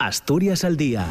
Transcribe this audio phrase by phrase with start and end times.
[0.00, 1.08] Asturias al día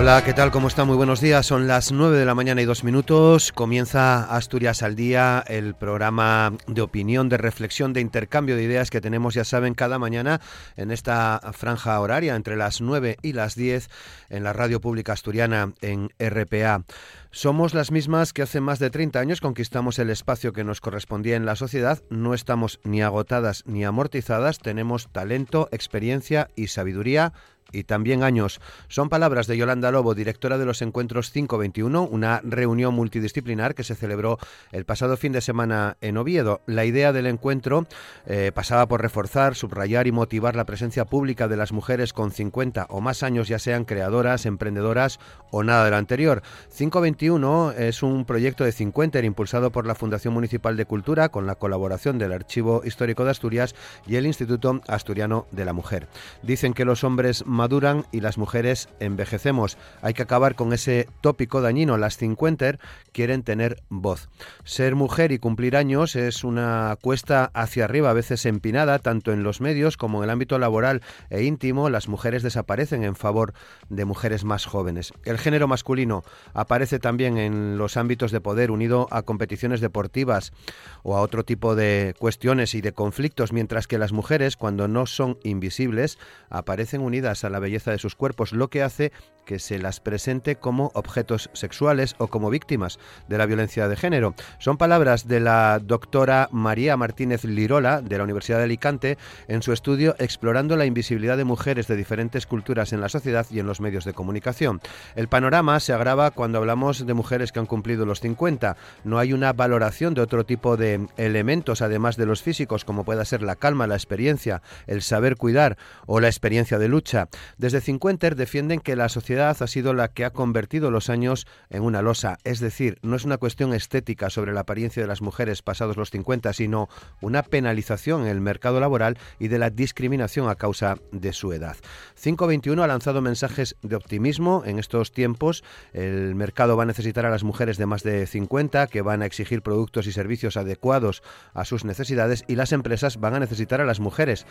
[0.00, 0.50] Hola, ¿qué tal?
[0.50, 0.86] ¿Cómo está?
[0.86, 1.44] Muy buenos días.
[1.44, 3.52] Son las 9 de la mañana y dos minutos.
[3.52, 9.02] Comienza Asturias al Día, el programa de opinión, de reflexión, de intercambio de ideas que
[9.02, 10.40] tenemos, ya saben, cada mañana
[10.78, 13.90] en esta franja horaria entre las 9 y las 10
[14.30, 16.82] en la radio pública asturiana en RPA.
[17.30, 21.36] Somos las mismas que hace más de 30 años conquistamos el espacio que nos correspondía
[21.36, 22.02] en la sociedad.
[22.08, 24.60] No estamos ni agotadas ni amortizadas.
[24.60, 27.34] Tenemos talento, experiencia y sabiduría
[27.72, 28.60] y también años.
[28.88, 33.94] Son palabras de Yolanda Lobo, directora de los Encuentros 521, una reunión multidisciplinar que se
[33.94, 34.38] celebró
[34.72, 36.60] el pasado fin de semana en Oviedo.
[36.66, 37.86] La idea del encuentro
[38.26, 42.86] eh, pasaba por reforzar, subrayar y motivar la presencia pública de las mujeres con 50
[42.90, 46.42] o más años, ya sean creadoras, emprendedoras o nada de lo anterior.
[46.76, 51.56] 521 es un proyecto de 50 impulsado por la Fundación Municipal de Cultura con la
[51.56, 53.74] colaboración del Archivo Histórico de Asturias
[54.06, 56.08] y el Instituto Asturiano de la Mujer.
[56.42, 59.76] Dicen que los hombres maduran y las mujeres envejecemos.
[60.00, 61.98] Hay que acabar con ese tópico dañino.
[61.98, 62.78] Las 50
[63.12, 64.30] quieren tener voz.
[64.64, 69.42] Ser mujer y cumplir años es una cuesta hacia arriba, a veces empinada, tanto en
[69.42, 71.90] los medios como en el ámbito laboral e íntimo.
[71.90, 73.52] Las mujeres desaparecen en favor
[73.90, 75.12] de mujeres más jóvenes.
[75.24, 76.22] El género masculino
[76.54, 80.54] aparece también en los ámbitos de poder unido a competiciones deportivas
[81.02, 85.04] o a otro tipo de cuestiones y de conflictos, mientras que las mujeres, cuando no
[85.04, 89.12] son invisibles, aparecen unidas a la belleza de sus cuerpos, lo que hace
[89.44, 94.34] que se las presente como objetos sexuales o como víctimas de la violencia de género.
[94.58, 99.72] Son palabras de la doctora María Martínez Lirola de la Universidad de Alicante en su
[99.72, 103.80] estudio Explorando la invisibilidad de mujeres de diferentes culturas en la sociedad y en los
[103.80, 104.80] medios de comunicación.
[105.16, 108.76] El panorama se agrava cuando hablamos de mujeres que han cumplido los 50.
[109.04, 113.24] No hay una valoración de otro tipo de elementos además de los físicos como pueda
[113.24, 115.76] ser la calma, la experiencia, el saber cuidar
[116.06, 117.28] o la experiencia de lucha.
[117.58, 121.82] Desde 50 defienden que la sociedad ha sido la que ha convertido los años en
[121.82, 125.62] una losa, es decir, no es una cuestión estética sobre la apariencia de las mujeres
[125.62, 126.88] pasados los 50, sino
[127.20, 131.76] una penalización en el mercado laboral y de la discriminación a causa de su edad.
[132.20, 135.62] 521 ha lanzado mensajes de optimismo en estos tiempos.
[135.92, 139.26] El mercado va a necesitar a las mujeres de más de 50 que van a
[139.26, 141.22] exigir productos y servicios adecuados
[141.54, 144.46] a sus necesidades y las empresas van a necesitar a las mujeres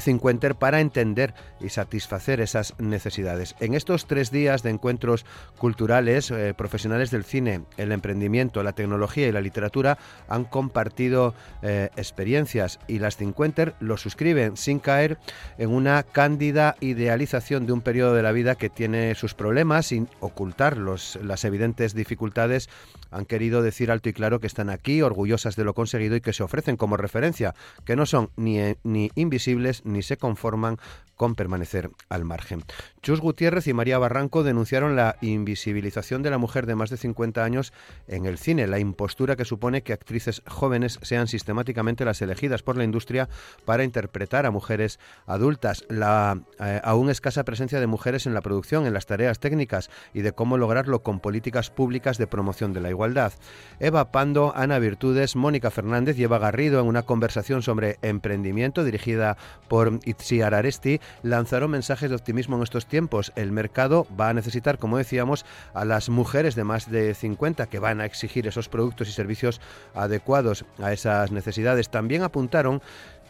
[0.00, 3.54] 50 eh, para entender y satisfacer esas necesidades.
[3.60, 5.24] En estos tres días de encuentros
[5.58, 9.98] culturales, eh, profesionales del cine, el emprendimiento, la tecnología y la literatura
[10.28, 15.18] han compartido eh, experiencias y las 50 lo suscriben sin caer
[15.58, 20.08] en una cándida idealización de un periodo de la vida que tiene sus problemas sin
[20.20, 22.68] ocultar los, las evidentes dificultades.
[23.10, 26.32] Han querido decir alto y claro que están aquí, orgullosas de lo conseguido y que
[26.32, 27.54] se ofrecen como referencia,
[27.84, 30.78] que no son ni, ni invisibles ni se conforman
[31.16, 32.64] con permanecer al margen.
[33.02, 37.42] Chus Gutiérrez y María Barranco denunciaron la invisibilización de la mujer de más de 50
[37.42, 37.72] años
[38.06, 42.76] en el cine, la impostura que supone que actrices jóvenes sean sistemáticamente las elegidas por
[42.76, 43.28] la industria
[43.64, 48.86] para interpretar a mujeres adultas, la eh, aún escasa presencia de mujeres en la producción,
[48.86, 52.90] en las tareas técnicas y de cómo lograrlo con políticas públicas de promoción de la
[52.90, 53.32] igualdad.
[53.80, 59.36] Eva Pando, Ana Virtudes, Mónica Fernández y Eva Garrido en una conversación sobre emprendimiento dirigida
[59.66, 63.32] por Itziar Aresti lanzaron mensajes de optimismo en estos tiempos.
[63.34, 67.78] El mercado va a necesitar, como decíamos, a las mujeres de más de 50 que
[67.78, 69.60] van a exigir esos productos y servicios
[69.94, 71.88] adecuados a esas necesidades.
[71.88, 72.82] También apuntaron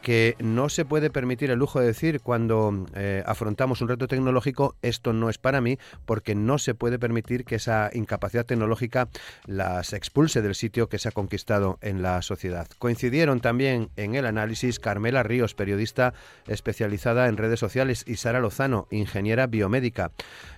[0.05, 4.77] que no se puede permitir el lujo de decir cuando eh, afrontamos un reto tecnológico,
[4.83, 9.09] esto no es para mí, porque no se puede permitir que esa incapacidad tecnológica
[9.47, 12.69] las expulse del sitio que se ha conquistado en la sociedad.
[12.79, 16.13] Coincidieron también en el análisis Carmela Ríos, periodista
[16.47, 20.11] especializada en redes sociales, y Sara Lozano, ingeniera biomédica.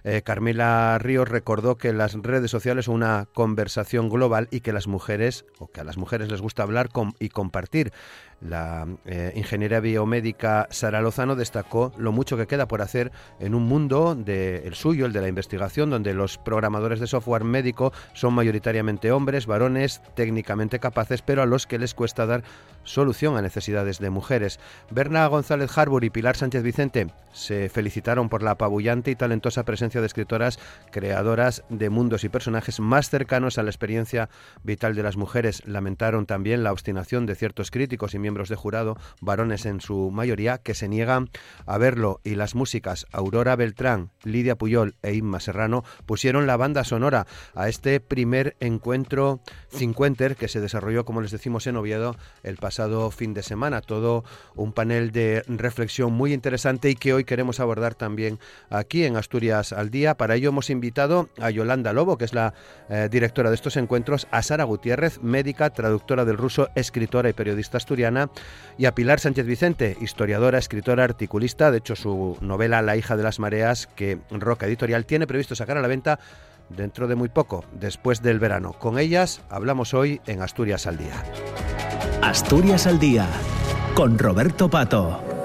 [0.02, 4.88] Eh, Carmela Ríos recordó que las redes sociales son una conversación global y que las
[4.88, 6.88] mujeres, o que a las mujeres les gusta hablar
[7.20, 7.92] y compartir.
[8.40, 13.10] La eh, ingeniera biomédica Sara Lozano destacó lo mucho que queda por hacer
[13.40, 17.44] en un mundo de, el suyo, el de la investigación, donde los programadores de software
[17.44, 22.42] médico son mayoritariamente hombres, varones, técnicamente capaces, pero a los que les cuesta dar
[22.84, 24.60] solución a necesidades de mujeres.
[24.90, 30.00] Berna González Harbour y Pilar Sánchez Vicente se felicitaron por la apabullante y talentosa presencia
[30.00, 30.58] de escritoras
[30.90, 34.28] creadoras de mundos y personajes más cercanos a la experiencia
[34.62, 35.62] vital de las mujeres.
[35.66, 40.58] Lamentaron también la obstinación de ciertos críticos y miembros de jurado, varones en su mayoría,
[40.58, 41.30] que se niegan
[41.64, 46.82] a verlo y las músicas Aurora Beltrán, Lidia Puyol e Inma Serrano pusieron la banda
[46.82, 49.38] sonora a este primer encuentro
[49.70, 53.80] cincuenter que se desarrolló, como les decimos, en Oviedo el pasado fin de semana.
[53.80, 54.24] Todo
[54.56, 58.40] un panel de reflexión muy interesante y que hoy queremos abordar también
[58.70, 60.16] aquí en Asturias al Día.
[60.16, 62.54] Para ello hemos invitado a Yolanda Lobo, que es la
[62.88, 67.76] eh, directora de estos encuentros, a Sara Gutiérrez, médica, traductora del ruso, escritora y periodista
[67.76, 68.15] asturiana,
[68.78, 71.70] y a Pilar Sánchez Vicente, historiadora, escritora, articulista.
[71.70, 75.78] De hecho, su novela La hija de las mareas, que Roca Editorial tiene previsto sacar
[75.78, 76.18] a la venta
[76.68, 78.72] dentro de muy poco, después del verano.
[78.72, 81.22] Con ellas hablamos hoy en Asturias al Día.
[82.22, 83.26] Asturias al Día,
[83.94, 85.35] con Roberto Pato.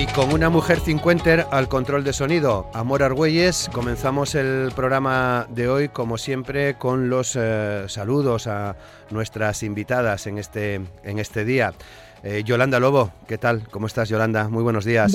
[0.00, 5.68] Y con una mujer cincuenter al control de sonido, Amor Argüelles, comenzamos el programa de
[5.68, 8.76] hoy, como siempre, con los eh, saludos a
[9.10, 11.74] nuestras invitadas en este, en este día.
[12.22, 13.68] Eh, Yolanda Lobo, ¿qué tal?
[13.70, 14.48] ¿Cómo estás, Yolanda?
[14.48, 15.14] Muy buenos días.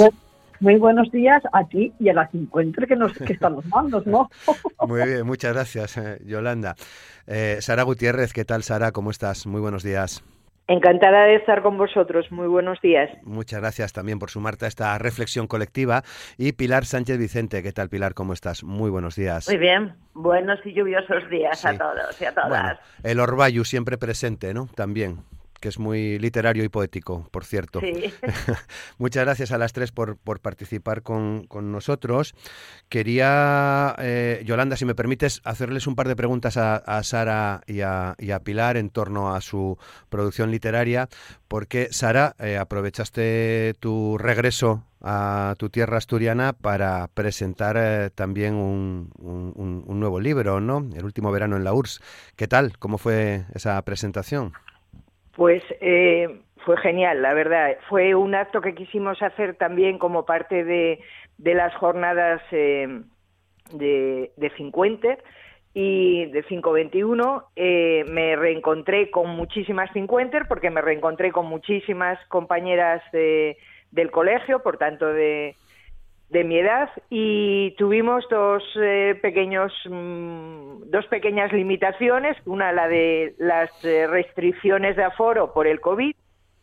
[0.59, 4.05] Muy buenos días a ti y a la cincuenter que, nos, que están los mandos,
[4.05, 4.29] ¿no?
[4.87, 6.75] Muy bien, muchas gracias, eh, Yolanda.
[7.59, 8.91] Sara Gutiérrez, ¿qué tal, Sara?
[8.91, 9.47] ¿Cómo estás?
[9.47, 10.23] Muy buenos días.
[10.67, 12.31] Encantada de estar con vosotros.
[12.31, 13.09] Muy buenos días.
[13.23, 16.03] Muchas gracias también por sumarte a esta reflexión colectiva.
[16.37, 18.15] Y Pilar Sánchez Vicente, ¿qué tal Pilar?
[18.15, 18.63] ¿Cómo estás?
[18.63, 19.47] Muy buenos días.
[19.47, 19.93] Muy bien.
[20.15, 22.79] Buenos y lluviosos días a todos y a todas.
[23.03, 24.67] el Orbayu siempre presente, ¿no?
[24.75, 25.19] También
[25.59, 27.81] que es muy literario y poético, por cierto.
[28.97, 32.35] Muchas gracias a las tres por, por participar con, nosotros.
[32.89, 38.15] Quería, eh, Yolanda, si me permites, hacerles un par de preguntas a, Sara y a,
[38.43, 39.77] Pilar en torno a su
[40.09, 41.09] producción literaria,
[41.47, 49.11] porque Sara, eh, aprovechaste tu regreso a tu tierra asturiana para presentar eh, también un,
[49.17, 50.89] un, nuevo libro, ¿no?
[50.95, 52.01] El último verano en la URSS.
[52.35, 52.77] ¿Qué tal?
[52.79, 54.53] ¿Cómo fue esa presentación?
[55.35, 57.77] Pues eh, fue genial, la verdad.
[57.89, 60.99] Fue un acto que quisimos hacer también como parte de,
[61.37, 63.01] las jornadas eh,
[63.71, 65.17] de, de 50
[65.73, 73.03] y de 521 eh, me reencontré con muchísimas 50 porque me reencontré con muchísimas compañeras
[73.11, 75.55] del colegio, por tanto de,
[76.29, 82.37] de mi edad y tuvimos dos eh, pequeños mm, dos pequeñas limitaciones.
[82.45, 86.15] Una la de las eh, restricciones de aforo por el covid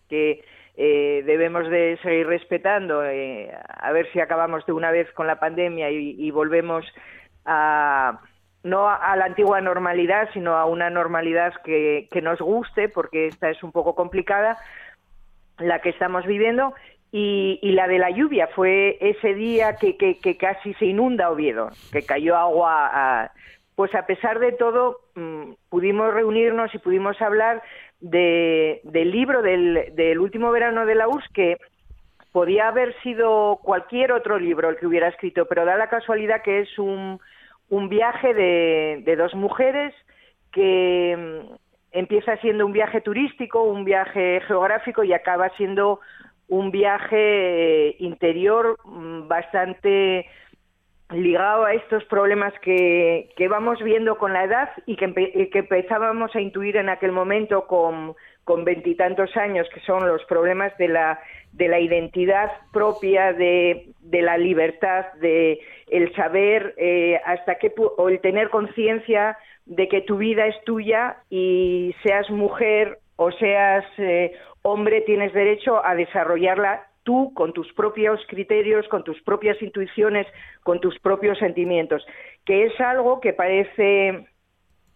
[0.08, 0.44] que
[0.76, 5.90] eh, debemos de seguir respetando a ver si acabamos de una vez con la pandemia
[5.90, 6.84] y, volvemos
[7.44, 8.20] a
[8.62, 13.50] no a la antigua normalidad sino a una normalidad que, que nos guste porque esta
[13.50, 14.56] es un poco complicada
[15.58, 16.74] la que estamos viviendo
[17.14, 22.02] y, la de la lluvia fue ese día que, que, casi se inunda Oviedo, que
[22.02, 23.30] cayó agua.
[23.76, 27.62] pues a pesar de todo, mm, pudimos reunirnos y pudimos hablar
[28.00, 31.58] de, del libro del, del, último verano de la URSS, que
[32.32, 36.60] podía haber sido cualquier otro libro el que hubiera escrito, pero da la casualidad que
[36.60, 37.20] es un,
[37.68, 39.94] un viaje de, de dos mujeres
[40.50, 41.54] que mm,
[41.92, 46.00] empieza siendo un viaje turístico, un viaje geográfico y acaba siendo
[46.52, 50.26] un viaje eh, interior mm, bastante
[51.10, 56.34] ligado a estos problemas que, que vamos viendo con la edad y que, que empezábamos
[56.36, 58.14] a intuir en aquel momento con
[58.44, 61.20] con veintitantos años, que son los problemas de la,
[61.52, 68.08] de la identidad propia, de, de la libertad, de el saber eh, hasta qué o
[68.08, 74.32] el tener conciencia de que tu vida es tuya y seas mujer o seas eh,
[74.62, 80.26] hombre, tienes derecho a desarrollarla tú con tus propios criterios, con tus propias intuiciones,
[80.62, 82.04] con tus propios sentimientos,
[82.44, 84.26] que es algo que parece,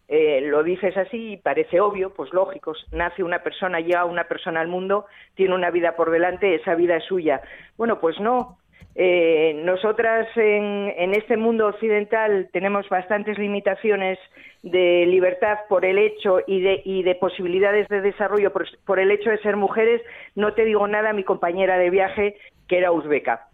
[0.09, 4.61] eh, lo dices así y parece obvio, pues lógico, nace una persona, llega una persona
[4.61, 7.43] al mundo, tiene una vida por delante, esa vida es suya.
[7.77, 8.59] Bueno, pues no,
[8.99, 14.19] eh, nosotras en, en, este mundo occidental tenemos bastantes limitaciones
[14.63, 19.29] de libertad por el hecho y de, y de posibilidades de desarrollo por, el hecho
[19.29, 20.01] de ser mujeres.
[20.35, 22.37] No te digo nada, mi compañera de viaje,
[22.69, 23.49] que era uzbeca.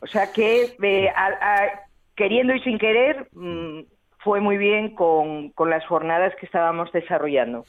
[0.00, 1.10] O sea que, eh,
[2.14, 3.80] queriendo y sin querer, mm,
[4.24, 7.64] fue muy bien con, las jornadas que estábamos desarrollando.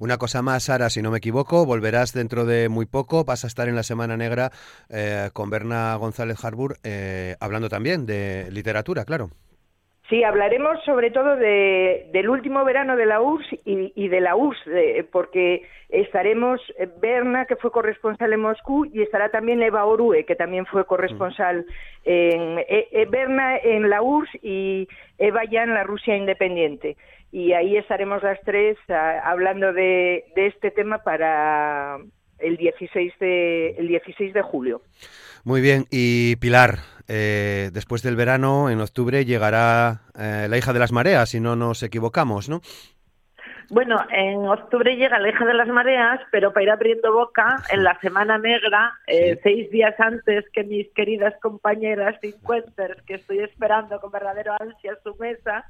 [0.00, 3.46] Una cosa más, Sara, si no me equivoco, volverás dentro de muy poco, vas a
[3.46, 4.50] estar en la Semana Negra
[4.88, 9.30] eh, con Berna González Harbour, eh, hablando también de literatura, claro.
[10.10, 15.06] Sí, hablaremos sobre todo de, del último verano de la URSS y, de la URSS,
[15.12, 20.34] porque estaremos eh, Berna, que fue corresponsal en Moscú, y estará también Eva Orue, que
[20.34, 21.64] también fue corresponsal
[22.04, 26.96] en eh, eh, Berna en la URSS y Eva ya en la Rusia independiente.
[27.30, 31.98] Y ahí estaremos las tres ah, hablando de, de este tema para
[32.40, 34.82] el 16 de, el 16 de julio.
[35.44, 36.80] Muy bien, y Pilar,
[37.12, 41.56] eh, después del verano, en octubre, llegará eh, la hija de las mareas, si no
[41.56, 42.60] nos equivocamos, ¿no?
[43.68, 47.82] Bueno, en octubre llega la hija de las mareas, pero para ir abriendo boca, en
[47.82, 54.00] la Semana Negra, eh, seis días antes que mis queridas compañeras Cincuenters, que estoy esperando
[54.00, 55.64] con verdadero ansia su mesa,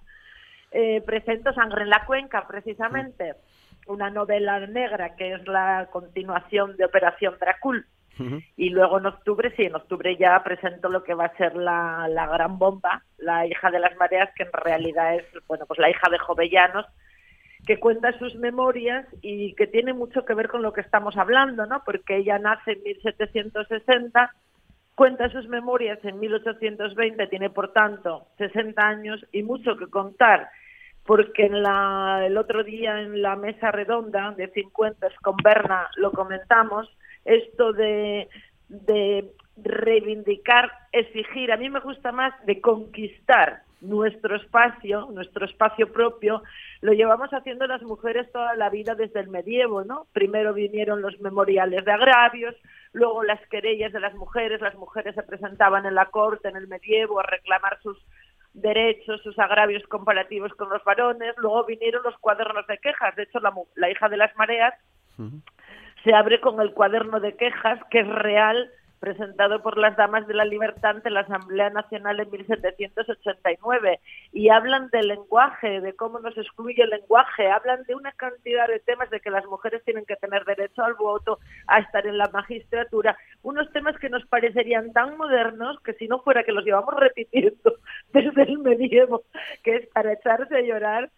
[1.07, 3.35] presento Sangre en la Cuenca, precisamente,
[3.87, 7.87] una novela negra que es la continuación de Operación Dracul
[8.57, 12.07] y luego en octubre, sí, en octubre ya presento lo que va a ser la,
[12.09, 15.91] la gran bomba, la hija de las mareas, que en realidad es, bueno, pues la
[15.91, 16.87] hija de Jovellanos,
[17.67, 21.67] que cuenta sus memorias y que tiene mucho que ver con lo que estamos hablando,
[21.67, 21.83] ¿no?
[21.85, 24.35] Porque ella nace en 1760,
[24.95, 30.49] cuenta sus memorias en 1820, tiene por tanto 60 años y mucho que contar,
[31.05, 36.13] porque en la, el otro día en la mesa redonda de 50 con Berna lo
[36.13, 36.89] comentamos,
[37.25, 38.29] esto de,
[38.69, 46.43] de reivindicar, exigir, a mí me gusta más de conquistar nuestro espacio, nuestro espacio propio,
[46.81, 50.07] lo llevamos haciendo las mujeres toda la vida desde el medievo, ¿no?
[50.13, 52.55] Primero vinieron los memoriales de agravios,
[52.93, 56.69] luego las querellas de las mujeres, las mujeres se presentaban en la corte en el
[56.69, 57.99] medievo a reclamar sus
[58.53, 63.41] derechos, sus agravios comparativos con los varones, luego vinieron los cuadernos de quejas, de hecho
[63.41, 64.75] la, la hija de las mareas
[66.05, 70.35] se abre con el cuaderno de quejas, que es real, presentado por las Damas de
[70.35, 73.99] la Libertad ante la Asamblea Nacional en 1789.
[74.33, 78.79] Y hablan del lenguaje, de cómo nos excluye el lenguaje, hablan de una cantidad de
[78.81, 82.29] temas, de que las mujeres tienen que tener derecho al voto, a estar en la
[82.29, 86.95] magistratura, unos temas que nos parecerían tan modernos que si no fuera que los llevamos
[86.95, 87.77] repitiendo
[88.13, 89.25] desde el medievo,
[89.65, 91.11] que es para echarse a llorar,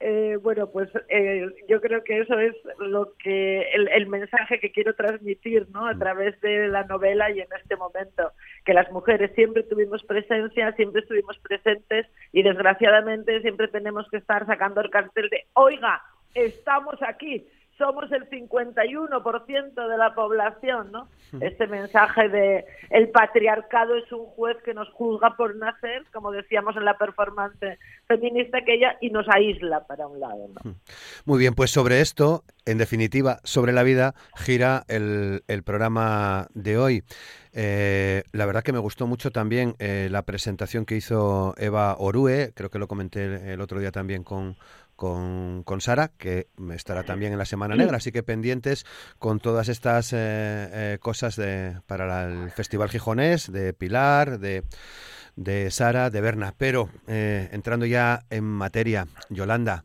[0.00, 4.94] eh, bueno, pues eh, yo creo que eso es lo que el, mensaje que quiero
[4.94, 5.86] transmitir, ¿no?
[5.86, 5.98] A mm.
[5.98, 8.30] través de la novela y en este momento,
[8.64, 14.46] que las mujeres siempre tuvimos presencia, siempre estuvimos presentes y desgraciadamente siempre tenemos que estar
[14.46, 16.00] sacando el cartel de, oiga,
[16.34, 21.08] estamos aquí, somos el 51% de la población, ¿no?
[21.40, 26.76] Este mensaje de el patriarcado es un juez que nos juzga por nacer, como decíamos
[26.76, 30.74] en la performance feminista aquella, y nos aísla para un lado, ¿no?
[31.24, 36.78] Muy bien, pues sobre esto, en definitiva, sobre la vida, gira el, el programa de
[36.78, 37.04] hoy.
[37.52, 42.52] Eh, la verdad que me gustó mucho también eh, la presentación que hizo Eva Orue,
[42.54, 44.56] creo que lo comenté el otro día también con,
[44.98, 48.84] con, con, Sara, que estará también en la Semana Negra, así que pendientes
[49.20, 54.64] con todas estas eh, eh, cosas de, para el Festival Gijonés, de Pilar, de,
[55.36, 56.52] de Sara, de Berna.
[56.58, 59.84] Pero eh, entrando ya en materia, Yolanda,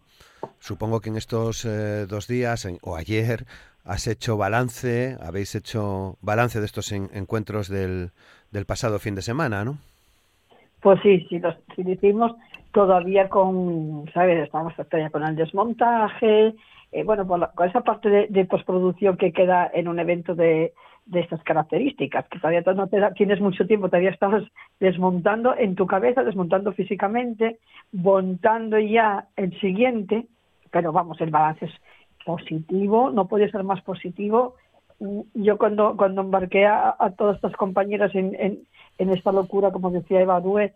[0.58, 1.68] supongo que en estos
[2.10, 3.46] dos días o ayer
[3.84, 8.10] has hecho balance, habéis hecho balance de estos encuentros del,
[8.50, 9.78] del pasado fin de semana, ¿no?
[10.82, 12.32] Pues sí, sí, los, sí hicimos
[12.74, 14.44] todavía con, ¿sabes?
[14.44, 16.56] Estamos todavía con el desmontaje,
[16.92, 20.74] eh, bueno, con esa parte de, de, postproducción que queda en un evento de,
[21.06, 24.44] de estas características, que todavía no te tienes mucho tiempo, todavía estás
[24.80, 27.60] desmontando en tu cabeza, desmontando físicamente,
[27.92, 30.28] montando ya el siguiente,
[30.72, 31.74] pero vamos, el balance es
[32.26, 34.56] positivo, no puede ser más positivo.
[35.34, 38.60] Yo cuando, cuando embarqué a, todas estas compañeras en, en,
[38.98, 40.74] en esta locura, como decía Eva Due,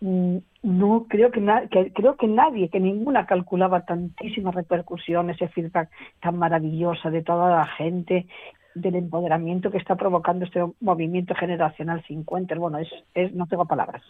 [0.00, 5.90] mm, no creo que, que, creo que nadie, que ninguna calculaba tantísimas repercusiones, ese feedback
[6.20, 8.26] tan maravillosa de toda la gente,
[8.74, 12.54] del empoderamiento que está provocando este movimiento generacional 50.
[12.56, 14.02] Bueno, es, es no tengo palabras.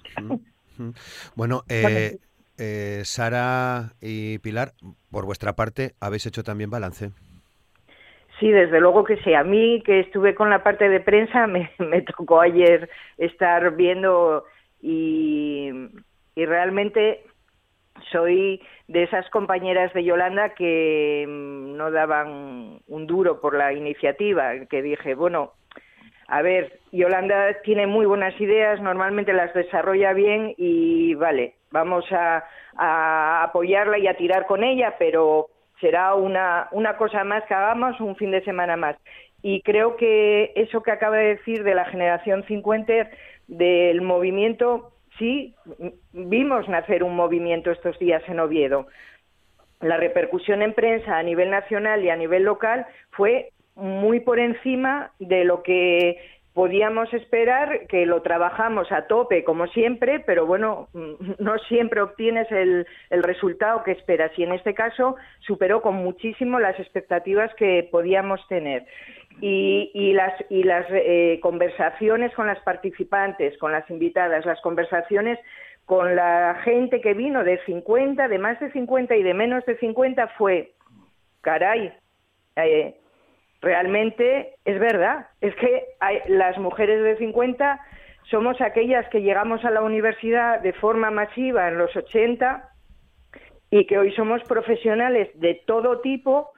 [1.34, 2.18] Bueno, eh,
[2.58, 4.72] eh, Sara y Pilar,
[5.10, 7.10] por vuestra parte, habéis hecho también balance.
[8.40, 9.34] Sí, desde luego que sí.
[9.34, 14.44] A mí, que estuve con la parte de prensa, me, me tocó ayer estar viendo
[14.80, 15.70] y,
[16.38, 17.24] y realmente
[18.12, 24.52] soy de esas compañeras de Yolanda que mm, no daban un duro por la iniciativa,
[24.70, 25.54] que dije, bueno,
[26.28, 32.44] a ver, Yolanda tiene muy buenas ideas, normalmente las desarrolla bien y vale, vamos a,
[33.42, 35.48] apoyarla y a tirar con ella, pero
[35.80, 38.94] será una, una cosa más que hagamos, un fin de semana más.
[39.42, 43.10] Y creo que eso que acaba de decir de la generación 50,
[43.48, 45.54] del movimiento, sí
[46.12, 48.86] vimos nacer un movimiento estos días en Oviedo.
[49.80, 55.12] La repercusión en prensa a nivel nacional y a nivel local fue muy por encima
[55.20, 56.18] de lo que
[56.58, 60.88] podíamos esperar que lo trabajamos a tope, como siempre, pero bueno,
[61.38, 65.14] no siempre obtienes el, resultado que esperas y en este caso
[65.46, 68.86] superó con muchísimo las expectativas que podíamos tener.
[69.40, 75.38] Y, las, y las eh, conversaciones con las participantes, con las invitadas, las conversaciones
[75.86, 79.78] con la gente que vino de 50, de más de 50 y de menos de
[79.78, 80.72] 50 fue,
[81.40, 81.92] caray,
[82.56, 82.96] eh,
[83.62, 85.28] realmente es verdad.
[85.40, 85.84] Es que
[86.28, 87.80] las mujeres de 50
[88.30, 92.68] somos aquellas que llegamos a la universidad de forma masiva en los 80
[93.70, 96.50] y que hoy somos profesionales de todo tipo,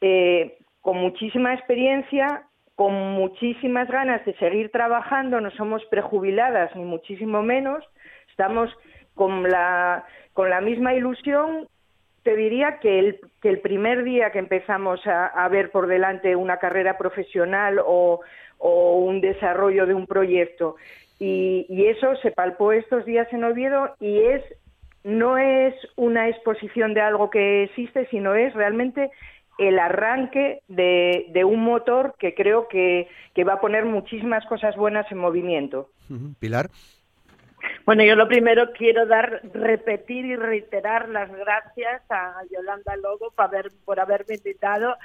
[0.00, 2.42] eh, con muchísima experiencia,
[2.74, 7.82] con muchísimas ganas de seguir trabajando, no somos prejubiladas ni muchísimo menos,
[8.28, 8.68] estamos
[9.14, 11.68] con la, con la misma ilusión
[12.22, 16.58] te diría que el, que el primer día que empezamos a, ver por delante una
[16.58, 18.20] carrera profesional o,
[18.58, 20.76] un desarrollo de un proyecto.
[21.18, 24.42] Y, eso se palpó estos días en Oviedo y es
[25.02, 29.10] no es una exposición de algo que existe, sino es realmente
[29.58, 34.76] el arranque de, de un motor que creo que, que, va a poner muchísimas cosas
[34.76, 35.90] buenas en movimiento.
[36.38, 36.70] Pilar.
[37.86, 43.44] Bueno, yo lo primero quiero dar, repetir y reiterar las gracias a Yolanda Lobo por,
[43.44, 44.96] haber, por haberme invitado.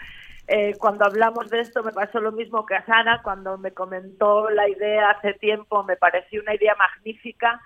[0.48, 4.50] Eh, cuando hablamos de esto me pasó lo mismo que a Sara, cuando me comentó
[4.50, 7.62] la idea hace tiempo, me pareció una idea magnífica.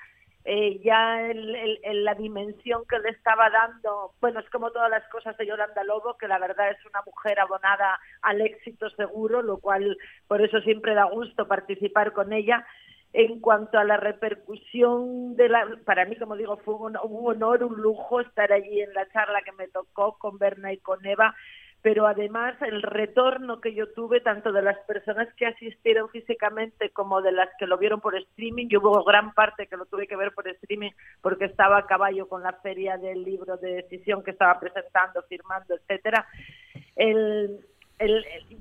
[0.46, 5.38] Eh, ya en, la dimensión que le estaba dando, bueno, es como todas las cosas
[5.38, 9.98] de Yolanda Lobo, que la verdad es una mujer abonada al éxito seguro, lo cual
[10.28, 12.66] por eso siempre da gusto participar con ella.
[13.14, 17.80] En cuanto a la repercusión de la para mí como digo fue un, honor un
[17.80, 21.36] lujo estar allí en la charla que me tocó con Berna y con Eva
[21.84, 27.22] pero además el retorno que yo tuve tanto de las personas que asistieron físicamente como
[27.22, 30.16] de las que lo vieron por streaming yo hubo gran parte que lo tuve que
[30.16, 34.32] ver por streaming porque estaba a caballo con la feria del libro de decisión que
[34.32, 36.26] estaba presentando firmando etcétera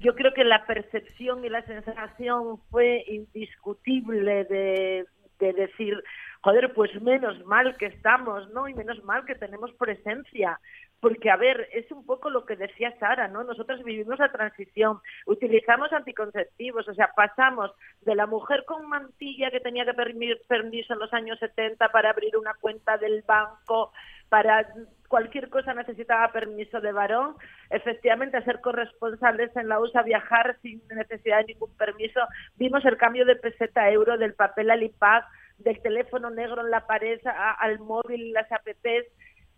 [0.01, 5.07] yo creo que la percepción y la sensación fue indiscutible de
[5.39, 6.03] decir,
[6.43, 8.69] joder, pues menos mal que estamos, ¿no?
[8.69, 10.61] Y menos mal que tenemos presencia.
[11.03, 13.43] Porque, a ver, es un poco lo que decía Sara, ¿no?
[13.43, 19.59] Nosotros vivimos la transición, utilizamos anticonceptivos, o sea, pasamos de la mujer con mantilla que
[19.59, 23.93] tenía que pedir permiso en los años 70 para abrir una cuenta del banco,
[24.29, 24.65] para
[25.09, 27.35] cualquier cosa necesitaba permiso de varón,
[27.71, 32.21] efectivamente a ser corresponsales en la USA, viajar sin necesidad de ningún permiso,
[32.55, 35.25] vimos el cambio de peseta a euro, del papel al IPAC,
[35.59, 37.21] del teléfono negro en la pared
[37.59, 39.07] al móvil y las apps,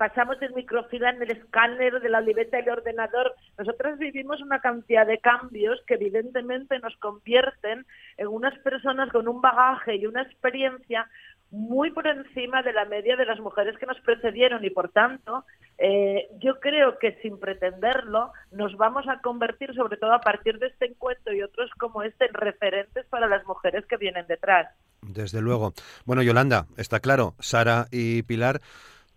[0.09, 3.35] pasamos el microfila en el escáner de la libreta y el ordenador.
[3.57, 7.87] Nosotros vivimos una cantidad de cambios que evidentemente nos convierten
[8.19, 11.09] en unas personas con un bagaje y una experiencia
[11.51, 15.47] muy por encima de la media de las mujeres que nos precedieron y por tanto
[15.79, 20.67] eh, yo creo que sin pretenderlo nos vamos a convertir sobre todo a partir de
[20.67, 24.69] este encuentro y otros como este en referentes para las mujeres que vienen detrás.
[25.01, 25.73] Desde luego.
[26.05, 28.61] Bueno, Yolanda, está claro, Sara y Pilar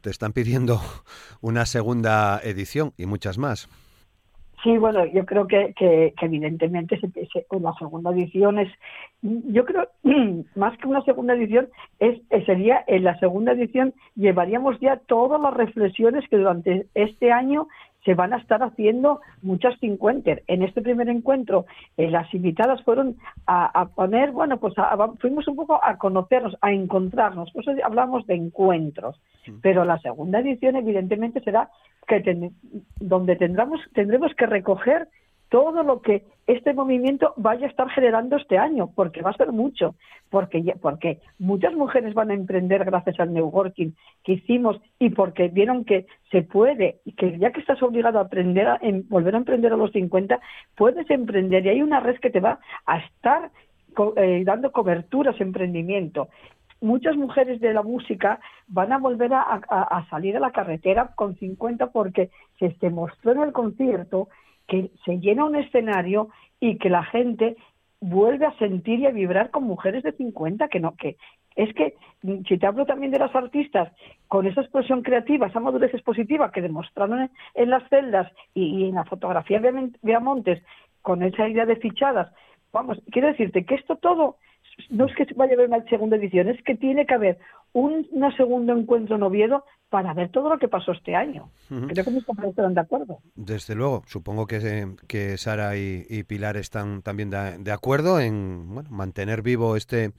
[0.07, 0.79] te están pidiendo
[1.41, 3.67] una segunda edición y muchas más.
[4.63, 8.69] Sí, bueno, yo creo que, evidentemente se, la segunda edición es,
[9.21, 9.89] yo creo,
[10.55, 11.67] más que una segunda edición,
[11.99, 17.67] es, sería en la segunda edición llevaríamos ya todas las reflexiones que durante este año
[18.05, 20.43] se van a estar haciendo muchas cincuenter.
[20.47, 21.65] En este primer encuentro,
[21.97, 24.73] eh, las invitadas fueron a, poner, bueno, pues
[25.19, 27.51] fuimos un poco a conocernos, a encontrarnos.
[27.51, 29.19] Por eso hablamos de encuentros.
[29.61, 31.69] Pero la segunda edición, evidentemente, será
[32.07, 32.51] que
[32.99, 35.07] donde tendremos, tendremos que recoger
[35.49, 39.51] todo lo que este movimiento vaya a estar generando este año, porque va a ser
[39.51, 39.95] mucho,
[40.29, 43.91] porque, porque muchas mujeres van a emprender gracias al networking
[44.23, 48.23] que hicimos y porque vieron que se puede, y que ya que estás obligado a
[48.23, 48.79] aprender a
[49.09, 50.39] volver a emprender a los 50,
[50.75, 53.51] puedes emprender y hay una red que te va a estar
[54.15, 56.29] eh, dando cobertura a ese emprendimiento.
[56.79, 61.87] Muchas mujeres de la música van a volver a, salir a la carretera con 50
[61.87, 62.29] porque
[62.59, 64.27] se, demostró en el concierto
[64.67, 67.55] que se llena un escenario y que la gente
[67.99, 71.17] vuelve a sentir y a vibrar con mujeres de 50 que no que
[71.55, 71.95] es que
[72.47, 73.91] si te hablo también de las artistas
[74.27, 79.05] con esa expresión creativa, esa madurez expositiva que demostraron en, las celdas y, en la
[79.05, 80.61] fotografía de Montes
[81.01, 82.31] con esa idea de fichadas,
[82.71, 84.37] vamos, quiero decirte que esto todo
[84.89, 87.37] no es que vaya a haber una segunda edición, es que tiene que haber
[87.73, 91.49] un, segundo encuentro en Oviedo para ver todo lo que pasó este año.
[91.69, 93.19] Creo que mis compañeros estarán de acuerdo.
[93.35, 99.75] Desde luego, supongo que, que Sara y, Pilar están también de, acuerdo en mantener vivo
[99.75, 100.11] este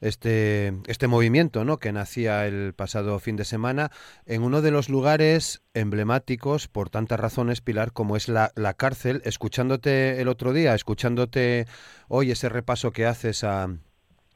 [0.00, 1.78] este, este movimiento ¿no?
[1.78, 3.92] que nacía el pasado fin de semana
[4.26, 9.22] en uno de los lugares emblemáticos por tantas razones, Pilar, como es la, la cárcel.
[9.24, 11.66] Escuchándote el otro día, escuchándote
[12.08, 13.68] hoy ese repaso que haces a,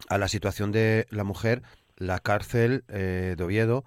[0.08, 1.62] a la situación de la mujer,
[1.96, 3.84] la cárcel eh, de Oviedo,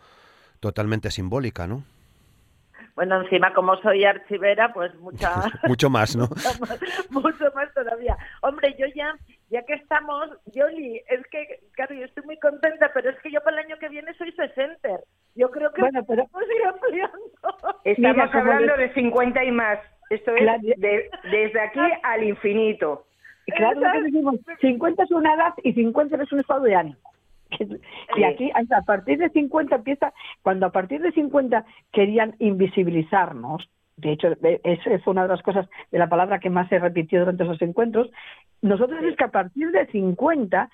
[0.59, 1.83] totalmente simbólica, ¿no?
[2.99, 5.29] Bueno, encima como soy archivera, pues mucha...
[5.67, 6.27] mucho más, ¿no?
[7.11, 8.17] mucho, más, todavía.
[8.41, 9.15] Hombre, yo ya,
[9.49, 13.39] ya que estamos, Yoli, es que, claro, yo estoy muy contenta, pero es que yo
[13.41, 14.89] para el año que viene soy 60.
[15.35, 16.23] Yo creo que bueno, pero...
[16.23, 17.19] ir ampliando.
[17.85, 19.79] Estamos hablando de 50 y más.
[20.09, 23.05] Esto es de, desde aquí al infinito.
[23.55, 26.97] Claro, lo que decimos, 50 es una edad y 50 es un estado de ánimo.
[28.15, 34.13] Y aquí, a partir de 50 empieza, cuando a partir de 50 querían invisibilizarnos, de
[34.13, 34.29] hecho,
[34.63, 37.61] esa es una de las cosas de la palabra que más se repitió durante esos
[37.61, 38.09] encuentros,
[38.61, 40.69] nosotros es que a partir de 50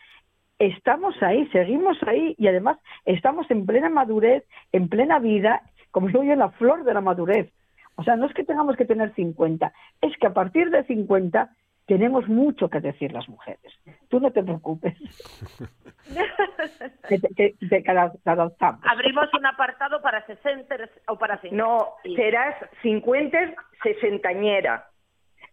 [0.60, 5.62] estamos ahí, seguimos ahí y además estamos en plena madurez, en plena vida,
[5.92, 7.52] como digo yo, en la flor de la madurez.
[7.96, 11.50] O sea, no es que tengamos que tener 50, es que a partir de 50
[11.86, 13.74] tenemos mucho que decir las mujeres.
[14.10, 14.96] Tú no te preocupes.
[18.84, 20.76] Abrimos un apartado para 60
[21.08, 21.56] o para 50.
[21.64, 23.38] No, serás 50
[23.84, 24.90] sesentañera.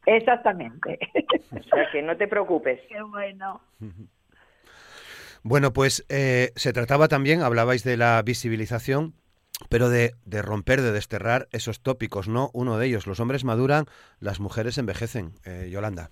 [0.07, 0.99] Exactamente.
[1.53, 2.81] O sea que no te preocupes.
[2.89, 3.61] Qué bueno.
[5.43, 9.15] Bueno, pues eh, se trataba también, hablabais de la visibilización,
[9.69, 12.51] pero de, de, romper, de desterrar esos tópicos, ¿no?
[12.55, 13.85] Uno de ellos, los hombres maduran,
[14.19, 15.33] las mujeres envejecen.
[15.45, 16.11] Eh, Yolanda.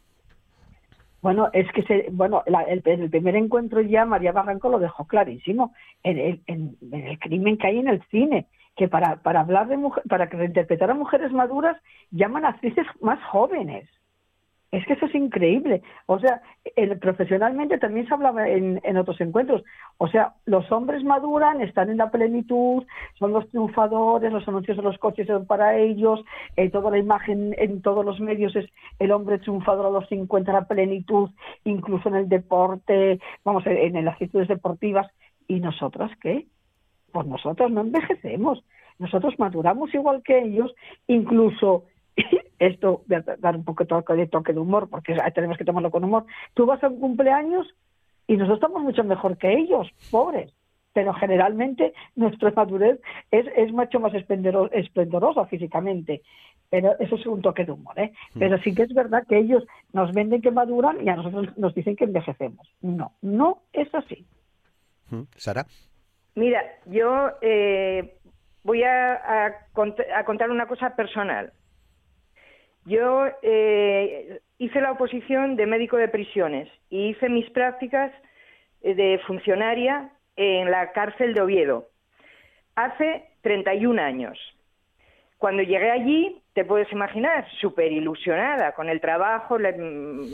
[1.22, 6.18] Bueno, es que se, bueno, el, primer encuentro ya María Barranco lo dejó clarísimo en
[6.18, 10.02] el, en, el crimen que hay en el cine, que para, para hablar de mujer,
[10.08, 11.76] para reinterpretar a mujeres maduras
[12.10, 13.88] llaman a actrices más jóvenes.
[14.72, 15.82] Es que eso es increíble.
[16.06, 16.42] O sea,
[17.00, 19.64] profesionalmente también se hablaba en, en, otros encuentros.
[19.98, 22.84] O sea, los hombres maduran, están en la plenitud,
[23.18, 26.24] son los triunfadores, los anuncios de los coches son para ellos,
[26.56, 28.66] eh, toda la imagen en todos los medios es
[29.00, 31.30] el hombre triunfador a los 50, la plenitud,
[31.64, 35.08] incluso en el deporte, vamos, en, en las actitudes deportivas.
[35.48, 36.46] ¿Y nosotras qué?
[37.10, 38.62] Pues nosotros no envejecemos.
[39.00, 40.72] Nosotros maduramos igual que ellos,
[41.08, 41.86] incluso
[42.58, 46.04] esto voy a dar un poco de toque de humor, porque tenemos que tomarlo con
[46.04, 46.26] humor.
[46.54, 47.66] Tú vas a un cumpleaños
[48.26, 50.52] y nosotros estamos mucho mejor que ellos, pobres.
[50.92, 56.22] Pero generalmente nuestra madurez es, es mucho más esplendorosa físicamente.
[56.68, 58.12] Pero eso es un toque de humor, ¿eh?
[58.34, 58.38] Mm.
[58.38, 61.74] Pero sí que es verdad que ellos nos venden que maduran y a nosotros nos
[61.74, 62.68] dicen que envejecemos.
[62.80, 64.26] No, no es así.
[65.10, 65.22] Mm.
[65.36, 65.66] Sara.
[66.34, 68.16] Mira, yo eh,
[68.62, 71.52] voy a, a contar una cosa personal.
[72.86, 78.12] Yo eh, hice la oposición de médico de prisiones y hice mis prácticas
[78.82, 81.88] eh, de funcionaria en la cárcel de Oviedo
[82.74, 84.38] hace 31 años.
[85.38, 90.24] Cuando llegué allí, te puedes imaginar, súper ilusionada con el trabajo, mm,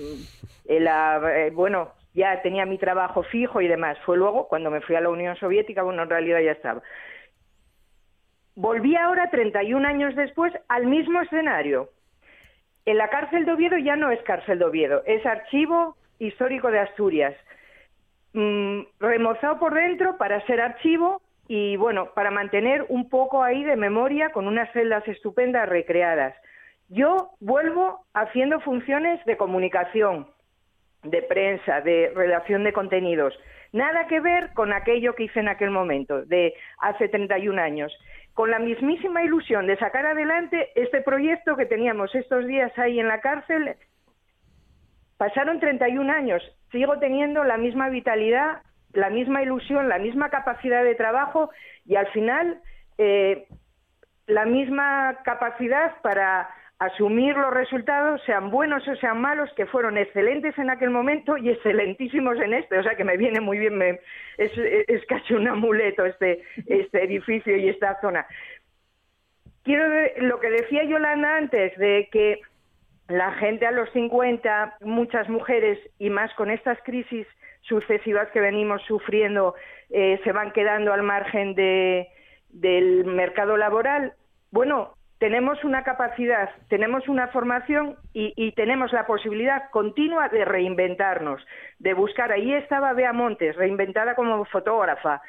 [0.64, 3.98] eh, bueno, ya tenía mi trabajo fijo y demás.
[4.04, 6.82] Fue luego, cuando me fui a la Unión Soviética, bueno, en realidad ya estaba.
[8.56, 11.90] Volví ahora, 31 años después, al mismo escenario,
[12.86, 16.78] en la cárcel de Oviedo ya no es cárcel de Oviedo, es archivo histórico de
[16.78, 17.34] Asturias.
[18.32, 23.76] Mm, remozado por dentro para ser archivo y bueno, para mantener un poco ahí de
[23.76, 26.34] memoria con unas celdas estupendas recreadas.
[26.88, 30.28] Yo vuelvo haciendo funciones de comunicación,
[31.02, 33.34] de prensa, de relación de contenidos.
[33.72, 37.92] Nada que ver con aquello que hice en aquel momento, de hace 31 años
[38.36, 43.08] con la mismísima ilusión de sacar adelante este proyecto que teníamos estos días ahí en
[43.08, 43.76] la cárcel.
[45.16, 48.60] Pasaron 31 años, sigo teniendo la misma vitalidad,
[48.92, 51.48] la misma ilusión, la misma capacidad de trabajo
[51.86, 52.60] y al final
[52.98, 53.46] eh,
[54.26, 60.56] la misma capacidad para asumir los resultados, sean buenos o sean malos, que fueron excelentes
[60.58, 62.78] en aquel momento y excelentísimos en este.
[62.78, 64.00] O sea que me viene muy bien, me,
[64.36, 64.52] es,
[65.06, 68.26] casi un amuleto este, este edificio y esta zona.
[69.64, 69.84] Quiero
[70.18, 72.40] lo que decía Yolanda antes, de que
[73.08, 77.26] la gente a los 50, muchas mujeres y más con estas crisis
[77.62, 79.54] sucesivas que venimos sufriendo,
[79.90, 82.08] eh, se van quedando al margen de,
[82.50, 84.12] del mercado laboral.
[84.50, 91.42] Bueno, tenemos una capacidad, tenemos una formación y, tenemos la posibilidad continua de reinventarnos,
[91.78, 92.32] de buscar.
[92.32, 95.22] Ahí estaba Bea Montes, reinventada como fotógrafa,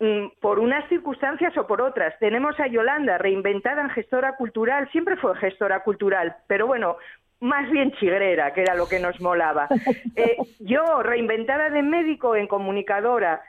[0.00, 2.18] mm, por unas circunstancias o por otras.
[2.18, 6.96] Tenemos a Yolanda, reinventada en gestora cultural, siempre fue gestora cultural, pero bueno,
[7.40, 9.68] más bien chigrera, que era lo que nos molaba.
[10.16, 13.40] Eh, yo, reinventada de médico en comunicadora,